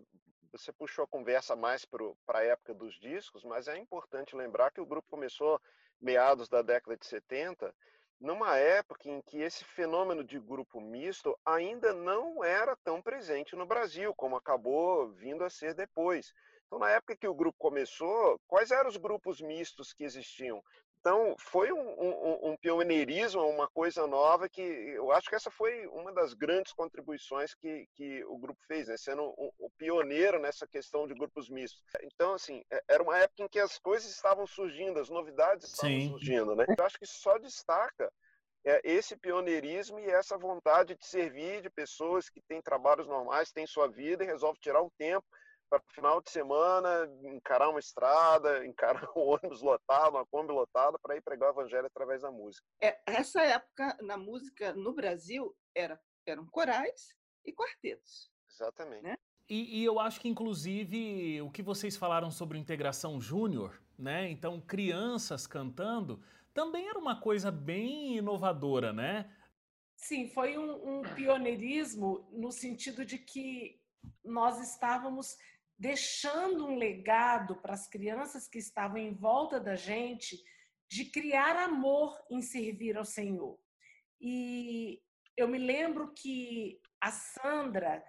Você 0.52 0.72
puxou 0.72 1.04
a 1.04 1.08
conversa 1.08 1.54
mais 1.54 1.84
para 1.84 2.38
a 2.38 2.44
época 2.44 2.72
dos 2.72 2.98
discos, 2.98 3.44
mas 3.44 3.68
é 3.68 3.76
importante 3.76 4.34
lembrar 4.34 4.70
que 4.70 4.80
o 4.80 4.86
grupo 4.86 5.08
começou 5.10 5.60
meados 6.00 6.48
da 6.48 6.62
década 6.62 6.96
de 6.96 7.06
70, 7.06 7.74
numa 8.18 8.56
época 8.56 9.08
em 9.08 9.20
que 9.20 9.38
esse 9.38 9.64
fenômeno 9.64 10.24
de 10.24 10.40
grupo 10.40 10.80
misto 10.80 11.38
ainda 11.44 11.92
não 11.92 12.42
era 12.42 12.74
tão 12.76 13.02
presente 13.02 13.54
no 13.54 13.66
Brasil, 13.66 14.14
como 14.14 14.36
acabou 14.36 15.08
vindo 15.10 15.44
a 15.44 15.50
ser 15.50 15.74
depois. 15.74 16.32
Então, 16.66 16.78
na 16.78 16.90
época 16.90 17.16
que 17.16 17.28
o 17.28 17.34
grupo 17.34 17.58
começou, 17.58 18.40
quais 18.48 18.70
eram 18.70 18.88
os 18.88 18.96
grupos 18.96 19.40
mistos 19.40 19.92
que 19.92 20.04
existiam? 20.04 20.62
Então, 21.06 21.36
foi 21.38 21.72
um, 21.72 21.78
um, 21.78 22.50
um, 22.50 22.56
pioneirismo, 22.56 23.40
uma 23.48 23.68
coisa 23.68 24.08
nova 24.08 24.48
que 24.48 24.60
eu 24.60 25.12
acho 25.12 25.28
que 25.28 25.36
essa 25.36 25.52
foi 25.52 25.86
uma 25.86 26.12
das 26.12 26.34
grandes 26.34 26.72
contribuições 26.72 27.54
que, 27.54 27.86
que 27.94 28.24
o 28.24 28.36
grupo 28.36 28.58
fez, 28.66 28.88
né? 28.88 28.96
sendo 28.96 29.22
o 29.22 29.52
um, 29.60 29.70
pioneiro 29.78 30.40
nessa 30.40 30.66
questão 30.66 31.06
de 31.06 31.14
grupos 31.14 31.48
mistos. 31.48 31.80
Então, 32.02 32.34
assim, 32.34 32.60
é, 32.72 32.82
era 32.88 33.04
uma 33.04 33.16
época 33.16 33.44
em 33.44 33.48
que 33.48 33.60
as 33.60 33.78
coisas 33.78 34.10
estavam 34.10 34.48
surgindo, 34.48 34.98
as 34.98 35.08
novidades 35.08 35.68
estavam 35.68 35.96
Sim. 35.96 36.08
surgindo. 36.08 36.56
Né? 36.56 36.66
Eu 36.76 36.84
acho 36.84 36.98
que 36.98 37.06
só 37.06 37.38
destaca 37.38 38.12
é, 38.64 38.80
esse 38.82 39.16
pioneirismo 39.16 40.00
e 40.00 40.10
essa 40.10 40.36
vontade 40.36 40.96
de 40.96 41.06
servir 41.06 41.62
de 41.62 41.70
pessoas 41.70 42.28
que 42.28 42.42
têm 42.48 42.60
trabalhos 42.60 43.06
normais, 43.06 43.52
têm 43.52 43.64
sua 43.64 43.86
vida 43.86 44.24
e 44.24 44.26
resolvem 44.26 44.60
tirar 44.60 44.82
o 44.82 44.90
tempo 44.98 45.24
para 45.68 45.80
o 45.80 45.94
final 45.94 46.20
de 46.22 46.30
semana 46.30 47.08
encarar 47.24 47.68
uma 47.68 47.80
estrada, 47.80 48.64
encarar 48.66 49.08
um 49.16 49.20
ônibus 49.20 49.62
lotado, 49.62 50.10
uma 50.16 50.26
Kombi 50.26 50.52
lotada 50.52 50.98
para 50.98 51.16
ir 51.16 51.22
pregar 51.22 51.50
o 51.50 51.52
evangelho 51.52 51.86
através 51.86 52.22
da 52.22 52.30
música. 52.30 52.66
É, 52.80 52.98
essa 53.06 53.42
época 53.42 53.96
na 54.00 54.16
música 54.16 54.72
no 54.72 54.94
Brasil 54.94 55.54
era 55.74 56.00
eram 56.26 56.46
corais 56.46 57.14
e 57.44 57.52
quartetos. 57.52 58.30
Exatamente. 58.50 59.02
Né? 59.02 59.16
E, 59.48 59.80
e, 59.80 59.84
eu 59.84 60.00
acho 60.00 60.20
que, 60.20 60.28
inclusive, 60.28 61.40
o 61.40 61.50
que 61.50 61.62
vocês 61.62 61.96
falaram 61.96 62.30
sobre 62.30 62.58
integração 62.58 63.20
júnior, 63.20 63.80
né? 63.96 64.28
Então, 64.28 64.60
crianças 64.60 65.46
cantando, 65.46 66.20
também 66.52 66.88
era 66.88 66.98
uma 66.98 67.20
coisa 67.20 67.50
bem 67.50 68.16
inovadora, 68.16 68.92
né? 68.92 69.30
Sim, 69.94 70.28
foi 70.28 70.58
um, 70.58 70.98
um 70.98 71.02
pioneirismo 71.14 72.28
no 72.32 72.50
sentido 72.50 73.04
de 73.04 73.18
que 73.18 73.80
nós 74.24 74.60
estávamos 74.60 75.36
deixando 75.78 76.66
um 76.66 76.76
legado 76.76 77.56
para 77.56 77.74
as 77.74 77.88
crianças 77.88 78.48
que 78.48 78.58
estavam 78.58 78.96
em 78.96 79.14
volta 79.14 79.60
da 79.60 79.74
gente 79.74 80.42
de 80.88 81.04
criar 81.06 81.56
amor 81.56 82.16
em 82.30 82.40
servir 82.40 82.96
ao 82.96 83.04
Senhor. 83.04 83.58
E 84.20 85.02
eu 85.36 85.48
me 85.48 85.58
lembro 85.58 86.12
que 86.14 86.80
a 87.00 87.10
Sandra, 87.10 88.02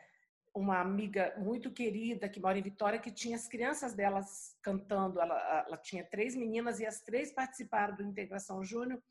uma 0.56 0.80
amiga 0.80 1.36
muito 1.38 1.72
querida 1.72 2.30
que 2.30 2.40
mora 2.40 2.58
em 2.58 2.64
Vitória, 2.64 3.00
que 3.00 3.12
tinha 3.12 3.36
as 3.36 3.48
crianças 3.48 3.94
delas 3.94 4.56
cantando, 4.62 5.20
ela, 5.20 5.66
ela 5.68 5.78
tinha 5.78 6.06
três 6.06 6.36
meninas 6.36 6.80
e 6.80 6.86
as 6.86 7.02
três 7.02 7.34
participaram 7.34 7.96
do 7.96 8.04
Integração 8.04 8.64
Júnior. 8.64 9.02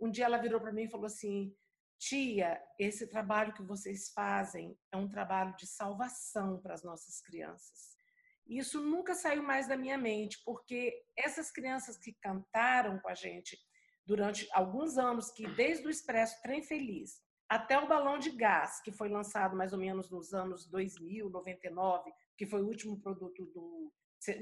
Um 0.00 0.10
dia 0.10 0.24
ela 0.24 0.38
virou 0.38 0.60
para 0.60 0.72
mim 0.72 0.84
e 0.84 0.90
falou 0.90 1.06
assim: 1.06 1.54
Tia, 1.98 2.60
esse 2.78 3.06
trabalho 3.08 3.52
que 3.52 3.62
vocês 3.62 4.10
fazem 4.12 4.76
é 4.92 4.96
um 4.96 5.08
trabalho 5.08 5.54
de 5.56 5.66
salvação 5.66 6.60
para 6.60 6.74
as 6.74 6.82
nossas 6.82 7.20
crianças. 7.20 7.95
Isso 8.46 8.80
nunca 8.80 9.14
saiu 9.14 9.42
mais 9.42 9.66
da 9.66 9.76
minha 9.76 9.98
mente, 9.98 10.40
porque 10.44 11.04
essas 11.16 11.50
crianças 11.50 11.96
que 11.98 12.12
cantaram 12.14 12.98
com 13.00 13.08
a 13.08 13.14
gente 13.14 13.58
durante 14.04 14.48
alguns 14.52 14.96
anos, 14.96 15.30
que 15.32 15.46
desde 15.48 15.86
o 15.86 15.90
Expresso 15.90 16.40
Trem 16.42 16.62
Feliz 16.62 17.20
até 17.48 17.78
o 17.78 17.86
Balão 17.86 18.18
de 18.18 18.30
Gás, 18.30 18.80
que 18.80 18.92
foi 18.92 19.08
lançado 19.08 19.56
mais 19.56 19.72
ou 19.72 19.78
menos 19.78 20.10
nos 20.10 20.32
anos 20.32 20.66
2000, 20.66 21.30
99, 21.30 22.12
que 22.36 22.46
foi 22.46 22.62
o 22.62 22.66
último 22.66 23.00
produto 23.00 23.46
do 23.46 23.92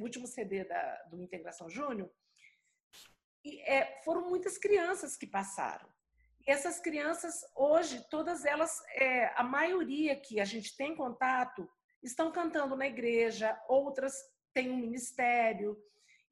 último 0.00 0.26
CD 0.26 0.64
da, 0.64 1.02
do 1.10 1.20
Integração 1.20 1.68
Júnior, 1.68 2.10
e, 3.44 3.60
é, 3.60 4.00
foram 4.04 4.28
muitas 4.28 4.56
crianças 4.56 5.16
que 5.16 5.26
passaram. 5.26 5.86
E 6.46 6.50
essas 6.50 6.80
crianças, 6.80 7.40
hoje, 7.54 8.06
todas 8.08 8.44
elas, 8.44 8.82
é, 8.94 9.26
a 9.38 9.42
maioria 9.42 10.18
que 10.18 10.40
a 10.40 10.44
gente 10.44 10.76
tem 10.76 10.96
contato, 10.96 11.68
estão 12.04 12.30
cantando 12.30 12.76
na 12.76 12.86
igreja, 12.86 13.58
outras 13.68 14.14
têm 14.52 14.70
um 14.70 14.76
ministério. 14.76 15.76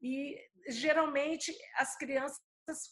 E 0.00 0.36
geralmente 0.68 1.52
as 1.76 1.96
crianças 1.96 2.40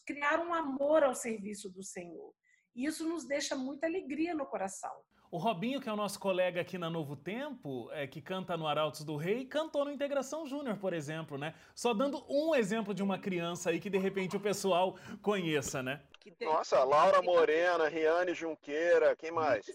criaram 0.05 0.49
um 0.49 0.53
amor 0.53 1.03
ao 1.03 1.15
serviço 1.15 1.69
do 1.69 1.83
Senhor. 1.83 2.33
E 2.75 2.85
isso 2.85 3.07
nos 3.07 3.25
deixa 3.25 3.55
muita 3.55 3.85
alegria 3.85 4.33
no 4.33 4.45
coração. 4.45 4.91
O 5.29 5.37
Robinho, 5.37 5.79
que 5.79 5.87
é 5.87 5.93
o 5.93 5.95
nosso 5.95 6.19
colega 6.19 6.59
aqui 6.59 6.77
na 6.77 6.89
Novo 6.89 7.15
Tempo, 7.15 7.89
é, 7.93 8.05
que 8.05 8.21
canta 8.21 8.57
no 8.57 8.67
Arautos 8.67 9.05
do 9.05 9.15
Rei, 9.15 9.45
cantou 9.45 9.85
no 9.85 9.91
Integração 9.91 10.45
Júnior, 10.45 10.77
por 10.77 10.91
exemplo, 10.91 11.37
né? 11.37 11.55
Só 11.73 11.93
dando 11.93 12.25
um 12.29 12.53
exemplo 12.53 12.93
de 12.93 13.01
uma 13.01 13.17
criança 13.17 13.69
aí 13.69 13.79
que 13.79 13.89
de 13.89 13.97
repente 13.97 14.35
o 14.35 14.41
pessoal 14.41 14.97
conheça, 15.21 15.81
né? 15.81 16.01
Nossa, 16.41 16.83
Laura 16.83 17.21
Morena, 17.21 17.87
Riane 17.87 18.33
Junqueira, 18.33 19.15
quem 19.15 19.31
mais? 19.31 19.65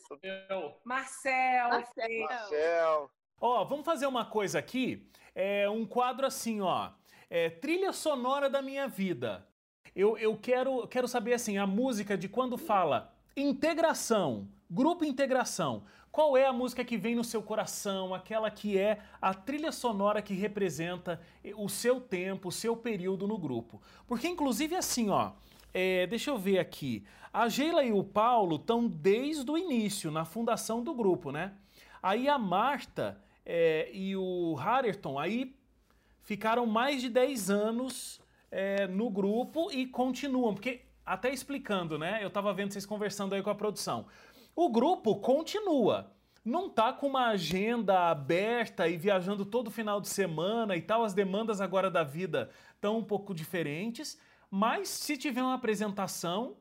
Marcel. 0.84 1.68
Marcel. 1.68 2.26
Marcel. 2.28 3.10
Ó, 3.40 3.64
vamos 3.64 3.84
fazer 3.84 4.06
uma 4.06 4.24
coisa 4.24 4.58
aqui. 4.58 5.08
É 5.34 5.68
um 5.68 5.84
quadro 5.84 6.26
assim, 6.26 6.60
ó. 6.60 6.90
É, 7.28 7.50
trilha 7.50 7.92
sonora 7.92 8.48
da 8.48 8.62
minha 8.62 8.86
vida. 8.86 9.46
Eu, 9.94 10.16
eu 10.18 10.36
quero, 10.36 10.86
quero 10.86 11.08
saber 11.08 11.34
assim, 11.34 11.58
a 11.58 11.66
música 11.66 12.16
de 12.16 12.28
quando 12.28 12.56
fala 12.56 13.14
integração, 13.36 14.48
grupo 14.70 15.04
integração. 15.04 15.84
Qual 16.10 16.36
é 16.36 16.46
a 16.46 16.52
música 16.52 16.82
que 16.82 16.96
vem 16.96 17.14
no 17.14 17.22
seu 17.22 17.42
coração, 17.42 18.14
aquela 18.14 18.50
que 18.50 18.78
é 18.78 19.00
a 19.20 19.34
trilha 19.34 19.70
sonora 19.70 20.22
que 20.22 20.32
representa 20.32 21.20
o 21.56 21.68
seu 21.68 22.00
tempo, 22.00 22.48
o 22.48 22.52
seu 22.52 22.74
período 22.74 23.26
no 23.26 23.36
grupo? 23.36 23.82
Porque 24.06 24.26
inclusive 24.26 24.74
assim, 24.74 25.10
ó, 25.10 25.32
é, 25.78 26.06
deixa 26.06 26.30
eu 26.30 26.38
ver 26.38 26.58
aqui. 26.58 27.04
A 27.30 27.50
Geila 27.50 27.84
e 27.84 27.92
o 27.92 28.02
Paulo 28.02 28.56
estão 28.56 28.88
desde 28.88 29.50
o 29.50 29.58
início, 29.58 30.10
na 30.10 30.24
fundação 30.24 30.82
do 30.82 30.94
grupo, 30.94 31.30
né? 31.30 31.52
Aí 32.02 32.30
a 32.30 32.38
Marta 32.38 33.20
é, 33.44 33.90
e 33.92 34.16
o 34.16 34.54
Harrington 34.54 35.18
aí 35.18 35.54
ficaram 36.22 36.64
mais 36.64 37.02
de 37.02 37.10
10 37.10 37.50
anos 37.50 38.22
é, 38.50 38.86
no 38.86 39.10
grupo 39.10 39.70
e 39.70 39.84
continuam, 39.86 40.54
porque 40.54 40.80
até 41.04 41.30
explicando, 41.30 41.98
né? 41.98 42.20
Eu 42.22 42.28
estava 42.28 42.54
vendo 42.54 42.72
vocês 42.72 42.86
conversando 42.86 43.34
aí 43.34 43.42
com 43.42 43.50
a 43.50 43.54
produção. 43.54 44.06
O 44.54 44.70
grupo 44.70 45.16
continua. 45.16 46.10
Não 46.42 46.70
tá 46.70 46.90
com 46.90 47.06
uma 47.06 47.26
agenda 47.26 48.08
aberta 48.08 48.88
e 48.88 48.96
viajando 48.96 49.44
todo 49.44 49.70
final 49.70 50.00
de 50.00 50.08
semana 50.08 50.74
e 50.74 50.80
tal. 50.80 51.04
As 51.04 51.12
demandas 51.12 51.60
agora 51.60 51.90
da 51.90 52.02
vida 52.02 52.48
estão 52.76 52.96
um 52.96 53.04
pouco 53.04 53.34
diferentes. 53.34 54.18
Mas 54.50 54.88
se 54.88 55.16
tiver 55.16 55.42
uma 55.42 55.54
apresentação, 55.54 56.56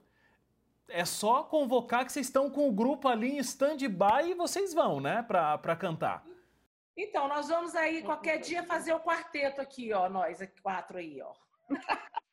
é 0.88 1.06
só 1.06 1.44
convocar 1.44 2.06
que 2.06 2.12
vocês 2.12 2.28
estão 2.28 2.50
com 2.50 2.68
o 2.68 2.74
grupo 2.74 3.08
ali 3.08 3.32
em 3.32 3.38
stand-by 3.40 4.30
e 4.30 4.34
vocês 4.34 4.74
vão, 4.74 5.00
né, 5.00 5.24
para 5.24 5.76
cantar. 5.76 6.26
Então, 6.98 7.28
nós 7.28 7.50
vamos 7.50 7.76
aí 7.76 8.04
qualquer 8.04 8.40
dia 8.40 8.64
fazer 8.64 8.94
o 8.94 9.00
quarteto 9.00 9.60
aqui, 9.60 9.92
ó, 9.92 10.10
nós 10.10 10.40
quatro 10.62 10.98
aí, 10.98 11.22
ó. 11.22 11.34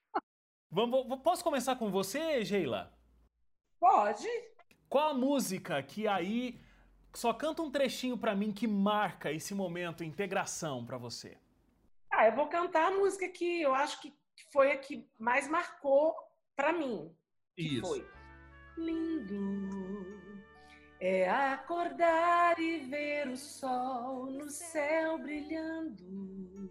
Vamos, 0.70 1.20
posso 1.20 1.44
começar 1.44 1.76
com 1.76 1.90
você, 1.90 2.42
Sheila? 2.44 2.96
Pode. 3.78 4.26
Qual 4.88 5.10
a 5.10 5.14
música 5.14 5.82
que 5.82 6.08
aí 6.08 6.58
só 7.12 7.34
canta 7.34 7.60
um 7.60 7.70
trechinho 7.70 8.16
para 8.16 8.34
mim 8.34 8.52
que 8.52 8.66
marca 8.66 9.30
esse 9.30 9.54
momento, 9.54 10.04
integração 10.04 10.84
para 10.86 10.96
você? 10.96 11.36
Ah, 12.10 12.26
eu 12.26 12.34
vou 12.34 12.46
cantar 12.46 12.88
a 12.88 12.96
música 12.96 13.28
que 13.28 13.60
eu 13.60 13.74
acho 13.74 14.00
que 14.00 14.14
foi 14.52 14.72
a 14.72 14.78
que 14.78 15.08
mais 15.18 15.48
marcou 15.48 16.14
para 16.56 16.72
mim. 16.72 17.14
Isso. 17.56 17.86
Foi. 17.86 18.06
Lindo 18.76 20.12
é 21.04 21.28
acordar 21.28 22.60
e 22.60 22.78
ver 22.78 23.26
o 23.26 23.36
sol 23.36 24.26
no 24.26 24.48
céu 24.48 25.18
brilhando. 25.18 26.70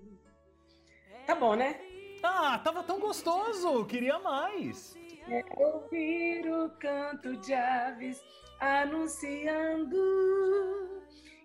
Tá 1.27 1.35
bom, 1.35 1.53
né? 1.53 1.77
Ah, 2.23 2.57
tava 2.59 2.81
tão 2.81 2.97
gostoso, 2.97 3.85
queria 3.87 4.19
mais. 4.19 4.95
É 5.27 5.43
ouvir 5.61 6.49
o 6.49 6.69
canto 6.79 7.35
de 7.41 7.53
aves 7.53 8.23
anunciando 8.61 9.97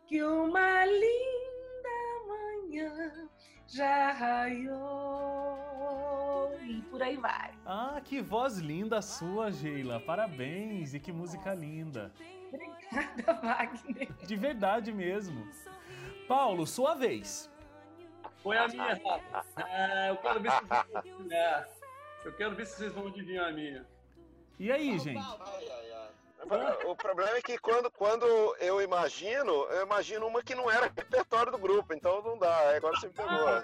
que 0.07 0.23
uma 0.23 0.85
linda 0.85 1.89
manhã 2.29 3.29
já 3.69 4.13
raiou 4.13 4.77
e 6.63 6.81
por 6.83 7.03
aí 7.03 7.17
vai. 7.17 7.53
Ah, 7.65 8.01
que 8.05 8.21
voz 8.21 8.59
linda 8.59 8.99
a 8.99 9.03
sua, 9.03 9.53
Sheila. 9.53 10.01
Parabéns 10.01 10.95
e 10.95 11.01
que 11.01 11.13
música 11.13 11.55
linda. 11.55 12.13
Obrigada, 12.49 13.33
Wagner. 13.43 14.13
De 14.25 14.37
verdade 14.37 14.93
mesmo. 14.93 15.47
Paulo, 16.29 16.67
sua 16.67 16.95
vez. 16.95 17.51
Foi 18.43 18.57
a 18.57 18.69
minha, 18.69 19.01
ah, 19.57 20.07
eu 20.09 20.17
quero 20.17 20.41
ver 20.41 20.51
se 20.53 20.61
vocês 20.61 20.87
vão 20.93 20.99
adivinhar. 20.99 21.69
Eu 22.25 22.33
quero 22.37 22.55
ver 22.55 22.67
se 22.67 22.77
vocês 22.77 22.93
vão 22.93 23.07
adivinhar 23.09 23.49
a 23.49 23.53
minha. 23.53 23.87
E 24.59 24.73
aí, 24.73 24.99
gente? 24.99 25.19
Ai, 25.19 25.69
ai, 25.71 25.91
ai. 25.93 25.96
O 26.85 26.95
problema 26.95 27.37
é 27.37 27.43
que 27.43 27.59
quando, 27.59 27.91
quando 27.91 28.27
eu 28.61 28.81
imagino, 28.81 29.53
eu 29.71 29.85
imagino 29.85 30.27
uma 30.27 30.43
que 30.43 30.55
não 30.55 30.71
era 30.71 30.87
repertório 30.95 31.51
do 31.51 31.59
grupo, 31.59 31.93
então 31.93 32.23
não 32.23 32.39
dá. 32.39 32.77
Agora 32.77 32.97
você 32.97 33.09
me 33.09 33.15
pegou. 33.15 33.63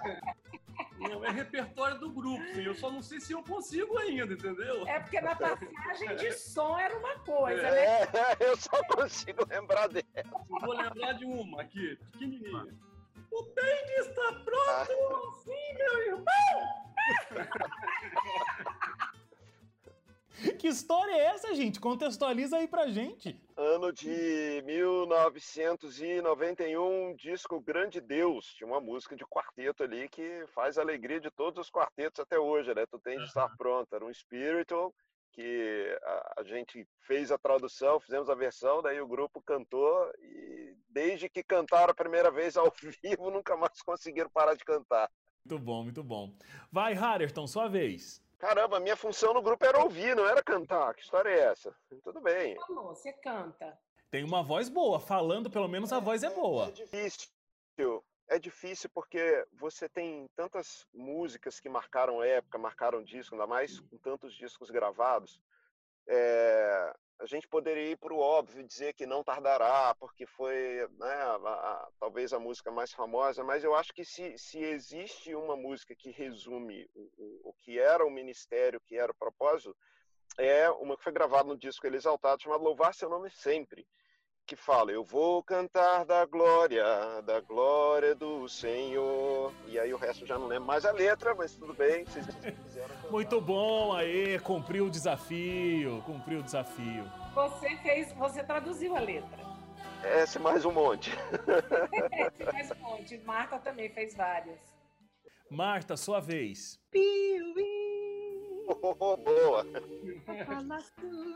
Não, 0.98 1.24
é 1.24 1.30
repertório 1.30 1.98
do 1.98 2.10
grupo, 2.10 2.44
sim. 2.54 2.64
Eu 2.64 2.74
só 2.74 2.90
não 2.90 3.02
sei 3.02 3.20
se 3.20 3.32
eu 3.32 3.42
consigo 3.42 3.98
ainda, 3.98 4.34
entendeu? 4.34 4.86
É 4.86 5.00
porque 5.00 5.20
na 5.20 5.34
passagem 5.34 6.16
de 6.16 6.32
som 6.32 6.78
era 6.78 6.96
uma 6.96 7.18
coisa, 7.20 7.62
né? 7.62 8.02
É, 8.02 8.08
eu 8.40 8.56
só 8.56 8.82
consigo 8.84 9.46
lembrar 9.48 9.88
dela. 9.88 10.06
Vou 10.48 10.72
lembrar 10.72 11.12
de 11.14 11.24
uma 11.24 11.62
aqui, 11.62 11.96
pequenininha. 12.12 12.74
O 13.30 13.42
Bendy 13.42 13.92
está 13.98 14.32
pronto! 14.44 15.42
Sim, 15.44 15.74
meu 15.74 16.02
irmão! 16.02 16.24
Que 20.58 20.68
história 20.68 21.12
é 21.12 21.26
essa, 21.26 21.54
gente? 21.54 21.80
Contextualiza 21.80 22.56
aí 22.56 22.68
pra 22.68 22.88
gente. 22.88 23.38
Ano 23.56 23.92
de 23.92 24.62
1991, 24.64 27.14
disco 27.16 27.60
Grande 27.60 28.00
Deus. 28.00 28.54
Tinha 28.54 28.66
uma 28.66 28.80
música 28.80 29.14
de 29.16 29.24
quarteto 29.24 29.82
ali 29.82 30.08
que 30.08 30.44
faz 30.54 30.78
a 30.78 30.82
alegria 30.82 31.20
de 31.20 31.30
todos 31.30 31.66
os 31.66 31.70
quartetos 31.70 32.20
até 32.20 32.38
hoje, 32.38 32.74
né? 32.74 32.86
Tu 32.86 32.98
tem 32.98 33.18
de 33.18 33.24
estar 33.24 33.48
pronto. 33.56 33.94
Era 33.94 34.04
um 34.04 34.12
spiritual 34.12 34.92
que 35.32 35.98
a, 36.36 36.42
gente 36.44 36.86
fez 37.00 37.32
a 37.32 37.38
tradução, 37.38 37.98
fizemos 37.98 38.28
a 38.28 38.34
versão, 38.34 38.82
daí 38.82 39.00
o 39.00 39.06
grupo 39.06 39.42
cantou 39.42 40.12
e 40.20 40.76
desde 40.90 41.28
que 41.28 41.42
cantaram 41.42 41.90
a 41.90 41.94
primeira 41.94 42.30
vez 42.30 42.56
ao 42.56 42.72
vivo, 43.02 43.30
nunca 43.30 43.56
mais 43.56 43.80
conseguiram 43.82 44.28
parar 44.28 44.54
de 44.54 44.64
cantar. 44.64 45.10
Muito 45.44 45.64
bom, 45.64 45.82
muito 45.82 46.04
bom. 46.04 46.32
Vai, 46.70 46.92
Harrison, 46.92 47.46
sua 47.46 47.66
vez. 47.66 48.22
Caramba, 48.42 48.80
minha 48.80 48.96
função 48.96 49.32
no 49.32 49.40
grupo 49.40 49.64
era 49.64 49.78
ouvir, 49.78 50.16
não 50.16 50.26
era 50.26 50.42
cantar. 50.42 50.92
Que 50.94 51.02
história 51.02 51.28
é 51.28 51.44
essa? 51.52 51.72
Tudo 52.02 52.20
bem. 52.20 52.56
Falou, 52.66 52.88
você 52.88 53.12
canta. 53.12 53.78
Tem 54.10 54.24
uma 54.24 54.42
voz 54.42 54.68
boa, 54.68 54.98
falando 54.98 55.48
pelo 55.48 55.68
menos 55.68 55.92
a 55.92 56.00
voz 56.00 56.24
é 56.24 56.30
boa. 56.30 56.66
É 56.66 56.72
difícil. 56.72 57.28
É 58.26 58.40
difícil 58.40 58.90
porque 58.92 59.46
você 59.52 59.88
tem 59.88 60.28
tantas 60.34 60.84
músicas 60.92 61.60
que 61.60 61.68
marcaram 61.68 62.20
época, 62.20 62.58
marcaram 62.58 63.04
disco, 63.04 63.36
ainda 63.36 63.46
mais 63.46 63.78
com 63.78 63.96
tantos 63.98 64.34
discos 64.34 64.70
gravados. 64.70 65.40
É, 66.08 66.96
a 67.22 67.26
gente 67.26 67.46
poderia 67.46 67.92
ir 67.92 67.96
para 67.96 68.12
o 68.12 68.18
óbvio, 68.18 68.66
dizer 68.66 68.94
que 68.94 69.06
não 69.06 69.22
tardará, 69.22 69.94
porque 69.94 70.26
foi 70.26 70.88
né, 70.98 71.14
a, 71.14 71.36
a, 71.36 71.88
talvez 72.00 72.32
a 72.32 72.38
música 72.40 72.68
mais 72.72 72.92
famosa, 72.92 73.44
mas 73.44 73.62
eu 73.62 73.76
acho 73.76 73.92
que 73.92 74.04
se, 74.04 74.36
se 74.36 74.58
existe 74.58 75.32
uma 75.32 75.56
música 75.56 75.94
que 75.94 76.10
resume 76.10 76.84
o, 76.92 77.00
o, 77.00 77.50
o, 77.50 77.54
que 77.60 77.78
era 77.78 78.04
o 78.04 78.10
ministério, 78.10 78.80
o 78.80 78.82
que 78.82 78.96
era 78.96 79.12
o 79.12 79.14
propósito, 79.14 79.76
é 80.36 80.68
uma 80.68 80.96
que 80.96 81.04
foi 81.04 81.12
gravada 81.12 81.44
no 81.44 81.56
disco 81.56 81.86
Ele 81.86 81.96
Exaltado, 81.96 82.42
chamado 82.42 82.64
Louvar 82.64 82.92
Seu 82.92 83.08
Nome 83.08 83.30
Sempre, 83.30 83.86
que 84.46 84.56
fala, 84.56 84.90
eu 84.90 85.04
vou 85.04 85.42
cantar 85.42 86.04
da 86.04 86.24
glória, 86.26 86.84
da 87.22 87.40
glória 87.40 88.14
do 88.14 88.48
Senhor. 88.48 89.52
E 89.66 89.78
aí 89.78 89.92
o 89.92 89.96
resto 89.96 90.26
já 90.26 90.38
não 90.38 90.46
lembro 90.46 90.66
mais 90.66 90.84
a 90.84 90.92
letra, 90.92 91.34
mas 91.34 91.54
tudo 91.54 91.72
bem, 91.72 92.04
vocês 92.04 92.26
Muito 93.10 93.40
bom, 93.40 93.94
aí, 93.94 94.38
cumpriu 94.40 94.86
o 94.86 94.90
desafio, 94.90 96.02
cumpriu 96.04 96.40
o 96.40 96.42
desafio. 96.42 97.04
Você 97.34 97.76
fez, 97.76 98.12
você 98.12 98.42
traduziu 98.42 98.96
a 98.96 99.00
letra. 99.00 99.42
Esse 100.04 100.38
mais 100.38 100.64
um 100.64 100.72
monte. 100.72 101.12
Esse 102.12 102.52
mais 102.52 102.70
um 102.72 102.80
monte. 102.80 103.18
Marta 103.18 103.58
também 103.58 103.88
fez 103.90 104.14
várias. 104.16 104.58
Marta, 105.48 105.96
sua 105.96 106.20
vez. 106.20 106.80
Piuí. 106.90 107.81
Oh, 108.68 109.16
boa. 109.16 109.66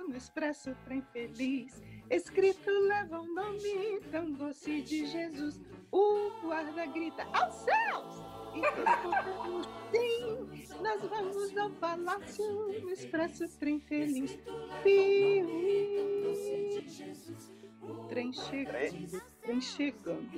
No 0.09 0.17
expresso 0.17 0.75
trem 0.85 1.03
feliz 1.13 1.83
Escrito 2.09 2.71
leva 2.71 3.21
o 3.21 3.27
nome 3.35 4.01
tão 4.13 4.31
doce 4.33 4.81
de 4.83 5.07
Jesus. 5.07 5.61
O 5.91 6.31
guarda 6.43 6.87
grita 6.87 7.25
aos 7.33 7.55
céus! 7.55 8.23
E 9.93 10.63
sim, 10.65 10.75
nós 10.81 11.03
vamos 11.03 11.57
ao 11.57 11.71
palácio 11.71 12.45
no 12.81 12.91
expresso 12.91 13.49
trem 13.59 13.81
feliz. 13.81 14.39
Piuí. 14.85 15.97
Trem 18.09 18.33
chegando, 18.33 19.23
trem 19.43 19.61
chegando. 19.61 20.31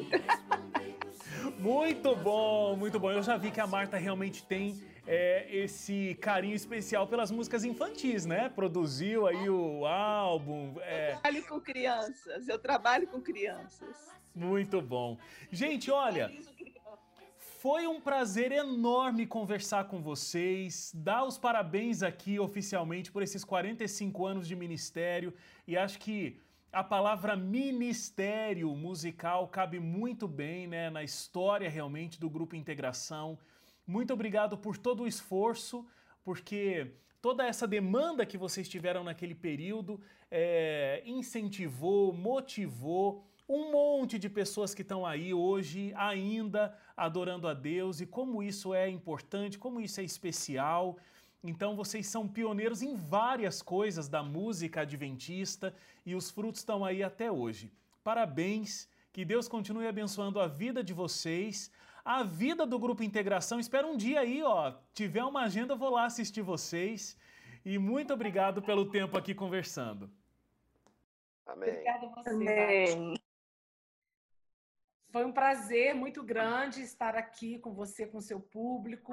Muito 1.59 2.17
bom, 2.17 2.77
muito 2.77 2.99
bom. 2.99 3.13
Eu 3.13 3.23
já 3.23 3.37
vi 3.37 3.51
que 3.51 3.61
a 3.61 3.67
Marta 3.67 3.97
realmente 3.99 4.45
tem 4.47 4.81
é, 5.11 5.47
esse 5.51 6.15
carinho 6.21 6.55
especial 6.55 7.07
pelas 7.07 7.31
músicas 7.31 7.65
infantis, 7.65 8.27
né? 8.27 8.51
Produziu 8.51 9.27
aí 9.27 9.49
o 9.49 9.87
álbum. 9.87 10.75
É... 10.83 11.15
Eu 11.15 11.17
trabalho 11.17 11.47
com 11.47 11.61
crianças, 11.61 12.49
eu 12.49 12.59
trabalho 12.59 13.09
com 13.09 13.21
crianças. 13.23 13.97
Muito 14.35 14.83
bom. 14.83 15.17
Gente, 15.51 15.91
olha. 15.91 16.31
Foi 17.39 17.89
um 17.89 18.01
prazer 18.01 18.53
enorme 18.53 19.27
conversar 19.27 19.85
com 19.89 20.01
vocês, 20.01 20.93
dar 20.95 21.25
os 21.25 21.39
parabéns 21.39 22.05
aqui 22.05 22.39
oficialmente 22.39 23.11
por 23.11 23.21
esses 23.21 23.43
45 23.43 24.27
anos 24.27 24.47
de 24.47 24.55
ministério 24.55 25.35
e 25.67 25.77
acho 25.77 25.99
que 25.99 26.39
a 26.71 26.85
palavra 26.85 27.35
ministério 27.35 28.73
musical 28.77 29.49
cabe 29.49 29.81
muito 29.81 30.29
bem 30.29 30.69
né, 30.69 30.89
na 30.89 31.03
história 31.03 31.69
realmente 31.69 32.21
do 32.21 32.31
Grupo 32.31 32.55
Integração. 32.55 33.37
Muito 33.89 34.13
obrigado 34.13 34.59
por 34.59 34.77
todo 34.77 35.05
o 35.05 35.07
esforço, 35.07 35.83
porque 36.23 36.93
toda 37.23 37.47
essa 37.47 37.67
demanda 37.67 38.27
que 38.27 38.37
vocês 38.37 38.69
tiveram 38.69 39.03
naquele 39.03 39.35
período 39.35 39.99
é, 40.31 41.03
incentivou, 41.07 42.13
motivou 42.13 43.25
um 43.49 43.73
monte 43.73 44.19
de 44.19 44.29
pessoas 44.29 44.75
que 44.75 44.83
estão 44.83 45.07
aí 45.07 45.33
hoje 45.33 45.91
ainda 45.97 46.77
adorando 46.95 47.49
a 47.49 47.55
Deus 47.55 48.03
e 48.03 48.07
como 48.07 48.43
isso 48.43 48.75
é 48.75 48.91
importante, 48.91 49.59
como 49.59 49.81
isso 49.81 50.03
é 50.03 50.05
especial. 50.05 50.99
Então 51.43 51.75
vocês 51.75 52.07
são 52.07 52.29
pioneiros 52.29 52.83
em 52.83 52.95
várias 52.95 53.63
coisas 53.63 54.07
da 54.07 54.23
música 54.23 54.83
adventista 54.83 55.75
e 56.05 56.15
os 56.15 56.31
frutos 56.31 56.61
estão 56.61 56.85
aí 56.85 57.03
até 57.03 57.33
hoje. 57.33 57.73
Parabéns, 58.05 58.87
que 59.15 59.25
Deus 59.25 59.49
continue 59.49 59.87
abençoando 59.87 60.39
a 60.39 60.47
vida 60.47 60.85
de 60.85 60.93
vocês, 60.93 61.71
a 62.09 62.23
vida 62.23 62.67
do 62.67 62.79
Grupo 62.79 63.03
Integração. 63.03 63.61
Espero 63.61 63.87
um 63.87 63.95
dia 63.95 64.21
aí, 64.21 64.43
ó, 64.43 64.73
tiver 64.95 65.23
uma 65.23 65.43
agenda, 65.43 65.77
vou 65.77 65.91
lá 65.91 66.07
assistir 66.07 66.41
vocês. 66.41 67.19
E 67.63 67.77
muito 67.77 68.15
obrigado 68.15 68.63
pelo 68.63 68.91
tempo 68.91 69.19
aqui 69.19 69.35
conversando. 69.35 70.11
Amém. 71.45 71.69
Obrigada 71.69 72.07
a 72.07 72.09
você. 72.09 72.31
Amém. 72.31 73.15
Foi 75.13 75.27
um 75.27 75.33
prazer 75.33 75.95
muito 75.95 76.25
grande 76.25 76.81
estar 76.81 77.15
aqui 77.15 77.59
com 77.59 77.75
você, 77.75 78.07
com 78.07 78.23
seu 78.23 78.41
público 78.41 79.13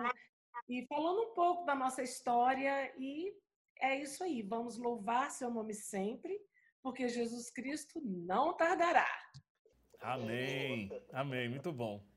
e 0.70 0.86
falando 0.88 1.32
um 1.32 1.34
pouco 1.34 1.66
da 1.66 1.76
nossa 1.76 2.02
história. 2.02 2.94
E 2.98 3.34
é 3.78 4.02
isso 4.02 4.24
aí. 4.24 4.42
Vamos 4.42 4.78
louvar 4.78 5.32
seu 5.32 5.52
nome 5.52 5.74
sempre, 5.74 6.40
porque 6.82 7.10
Jesus 7.10 7.50
Cristo 7.50 8.00
não 8.02 8.54
tardará. 8.54 9.10
Amém. 10.00 10.90
Amém. 11.12 11.50
Muito 11.50 11.74
bom. 11.74 12.15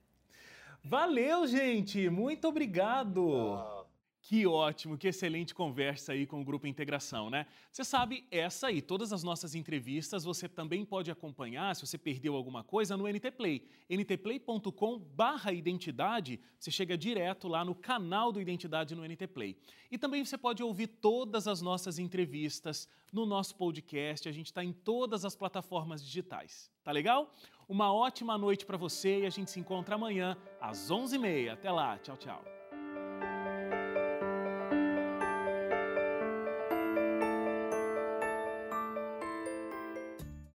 Valeu, 0.85 1.47
gente. 1.47 2.09
Muito 2.09 2.49
obrigado. 2.49 3.55
Ah, 3.55 3.85
Que 4.21 4.47
ótimo, 4.47 4.99
que 4.99 5.09
excelente 5.09 5.55
conversa 5.55 6.12
aí 6.12 6.27
com 6.27 6.41
o 6.41 6.45
Grupo 6.45 6.67
Integração, 6.67 7.31
né? 7.31 7.47
Você 7.73 7.83
sabe, 7.83 8.27
essa 8.31 8.67
aí, 8.67 8.83
todas 8.83 9.11
as 9.11 9.23
nossas 9.23 9.55
entrevistas, 9.55 10.25
você 10.25 10.47
também 10.47 10.85
pode 10.85 11.11
acompanhar, 11.11 11.75
se 11.75 11.87
você 11.87 11.97
perdeu 11.97 12.35
alguma 12.35 12.62
coisa, 12.62 12.95
no 12.97 13.09
NT 13.09 13.31
Play. 13.31 13.67
ntplay.com 13.88 14.99
barra 14.99 15.51
identidade, 15.53 16.38
você 16.59 16.71
chega 16.71 16.99
direto 16.99 17.49
lá 17.49 17.64
no 17.64 17.75
canal 17.75 18.31
do 18.31 18.41
Identidade 18.41 18.95
no 18.95 19.03
NT 19.07 19.29
Play. 19.29 19.57
E 19.91 19.97
também 19.97 20.23
você 20.25 20.37
pode 20.37 20.62
ouvir 20.62 20.88
todas 20.88 21.47
as 21.49 21.62
nossas 21.62 21.99
entrevistas 21.99 22.87
no 23.11 23.25
nosso 23.25 23.55
podcast, 23.57 24.29
a 24.29 24.33
gente 24.33 24.47
está 24.47 24.62
em 24.62 24.73
todas 24.73 25.25
as 25.25 25.35
plataformas 25.35 26.05
digitais. 26.05 26.71
Tá 26.85 26.93
legal? 26.93 27.35
Uma 27.68 27.92
ótima 27.92 28.38
noite 28.38 28.64
para 28.64 28.78
você 28.78 29.20
e 29.20 29.26
a 29.26 29.31
gente 29.31 29.50
se 29.50 29.61
encontra 29.61 29.94
amanhã 29.94 30.38
às 30.59 30.90
11h30. 30.90 31.52
Até 31.52 31.70
lá, 31.70 31.98
tchau, 31.98 32.16
tchau. 32.16 32.58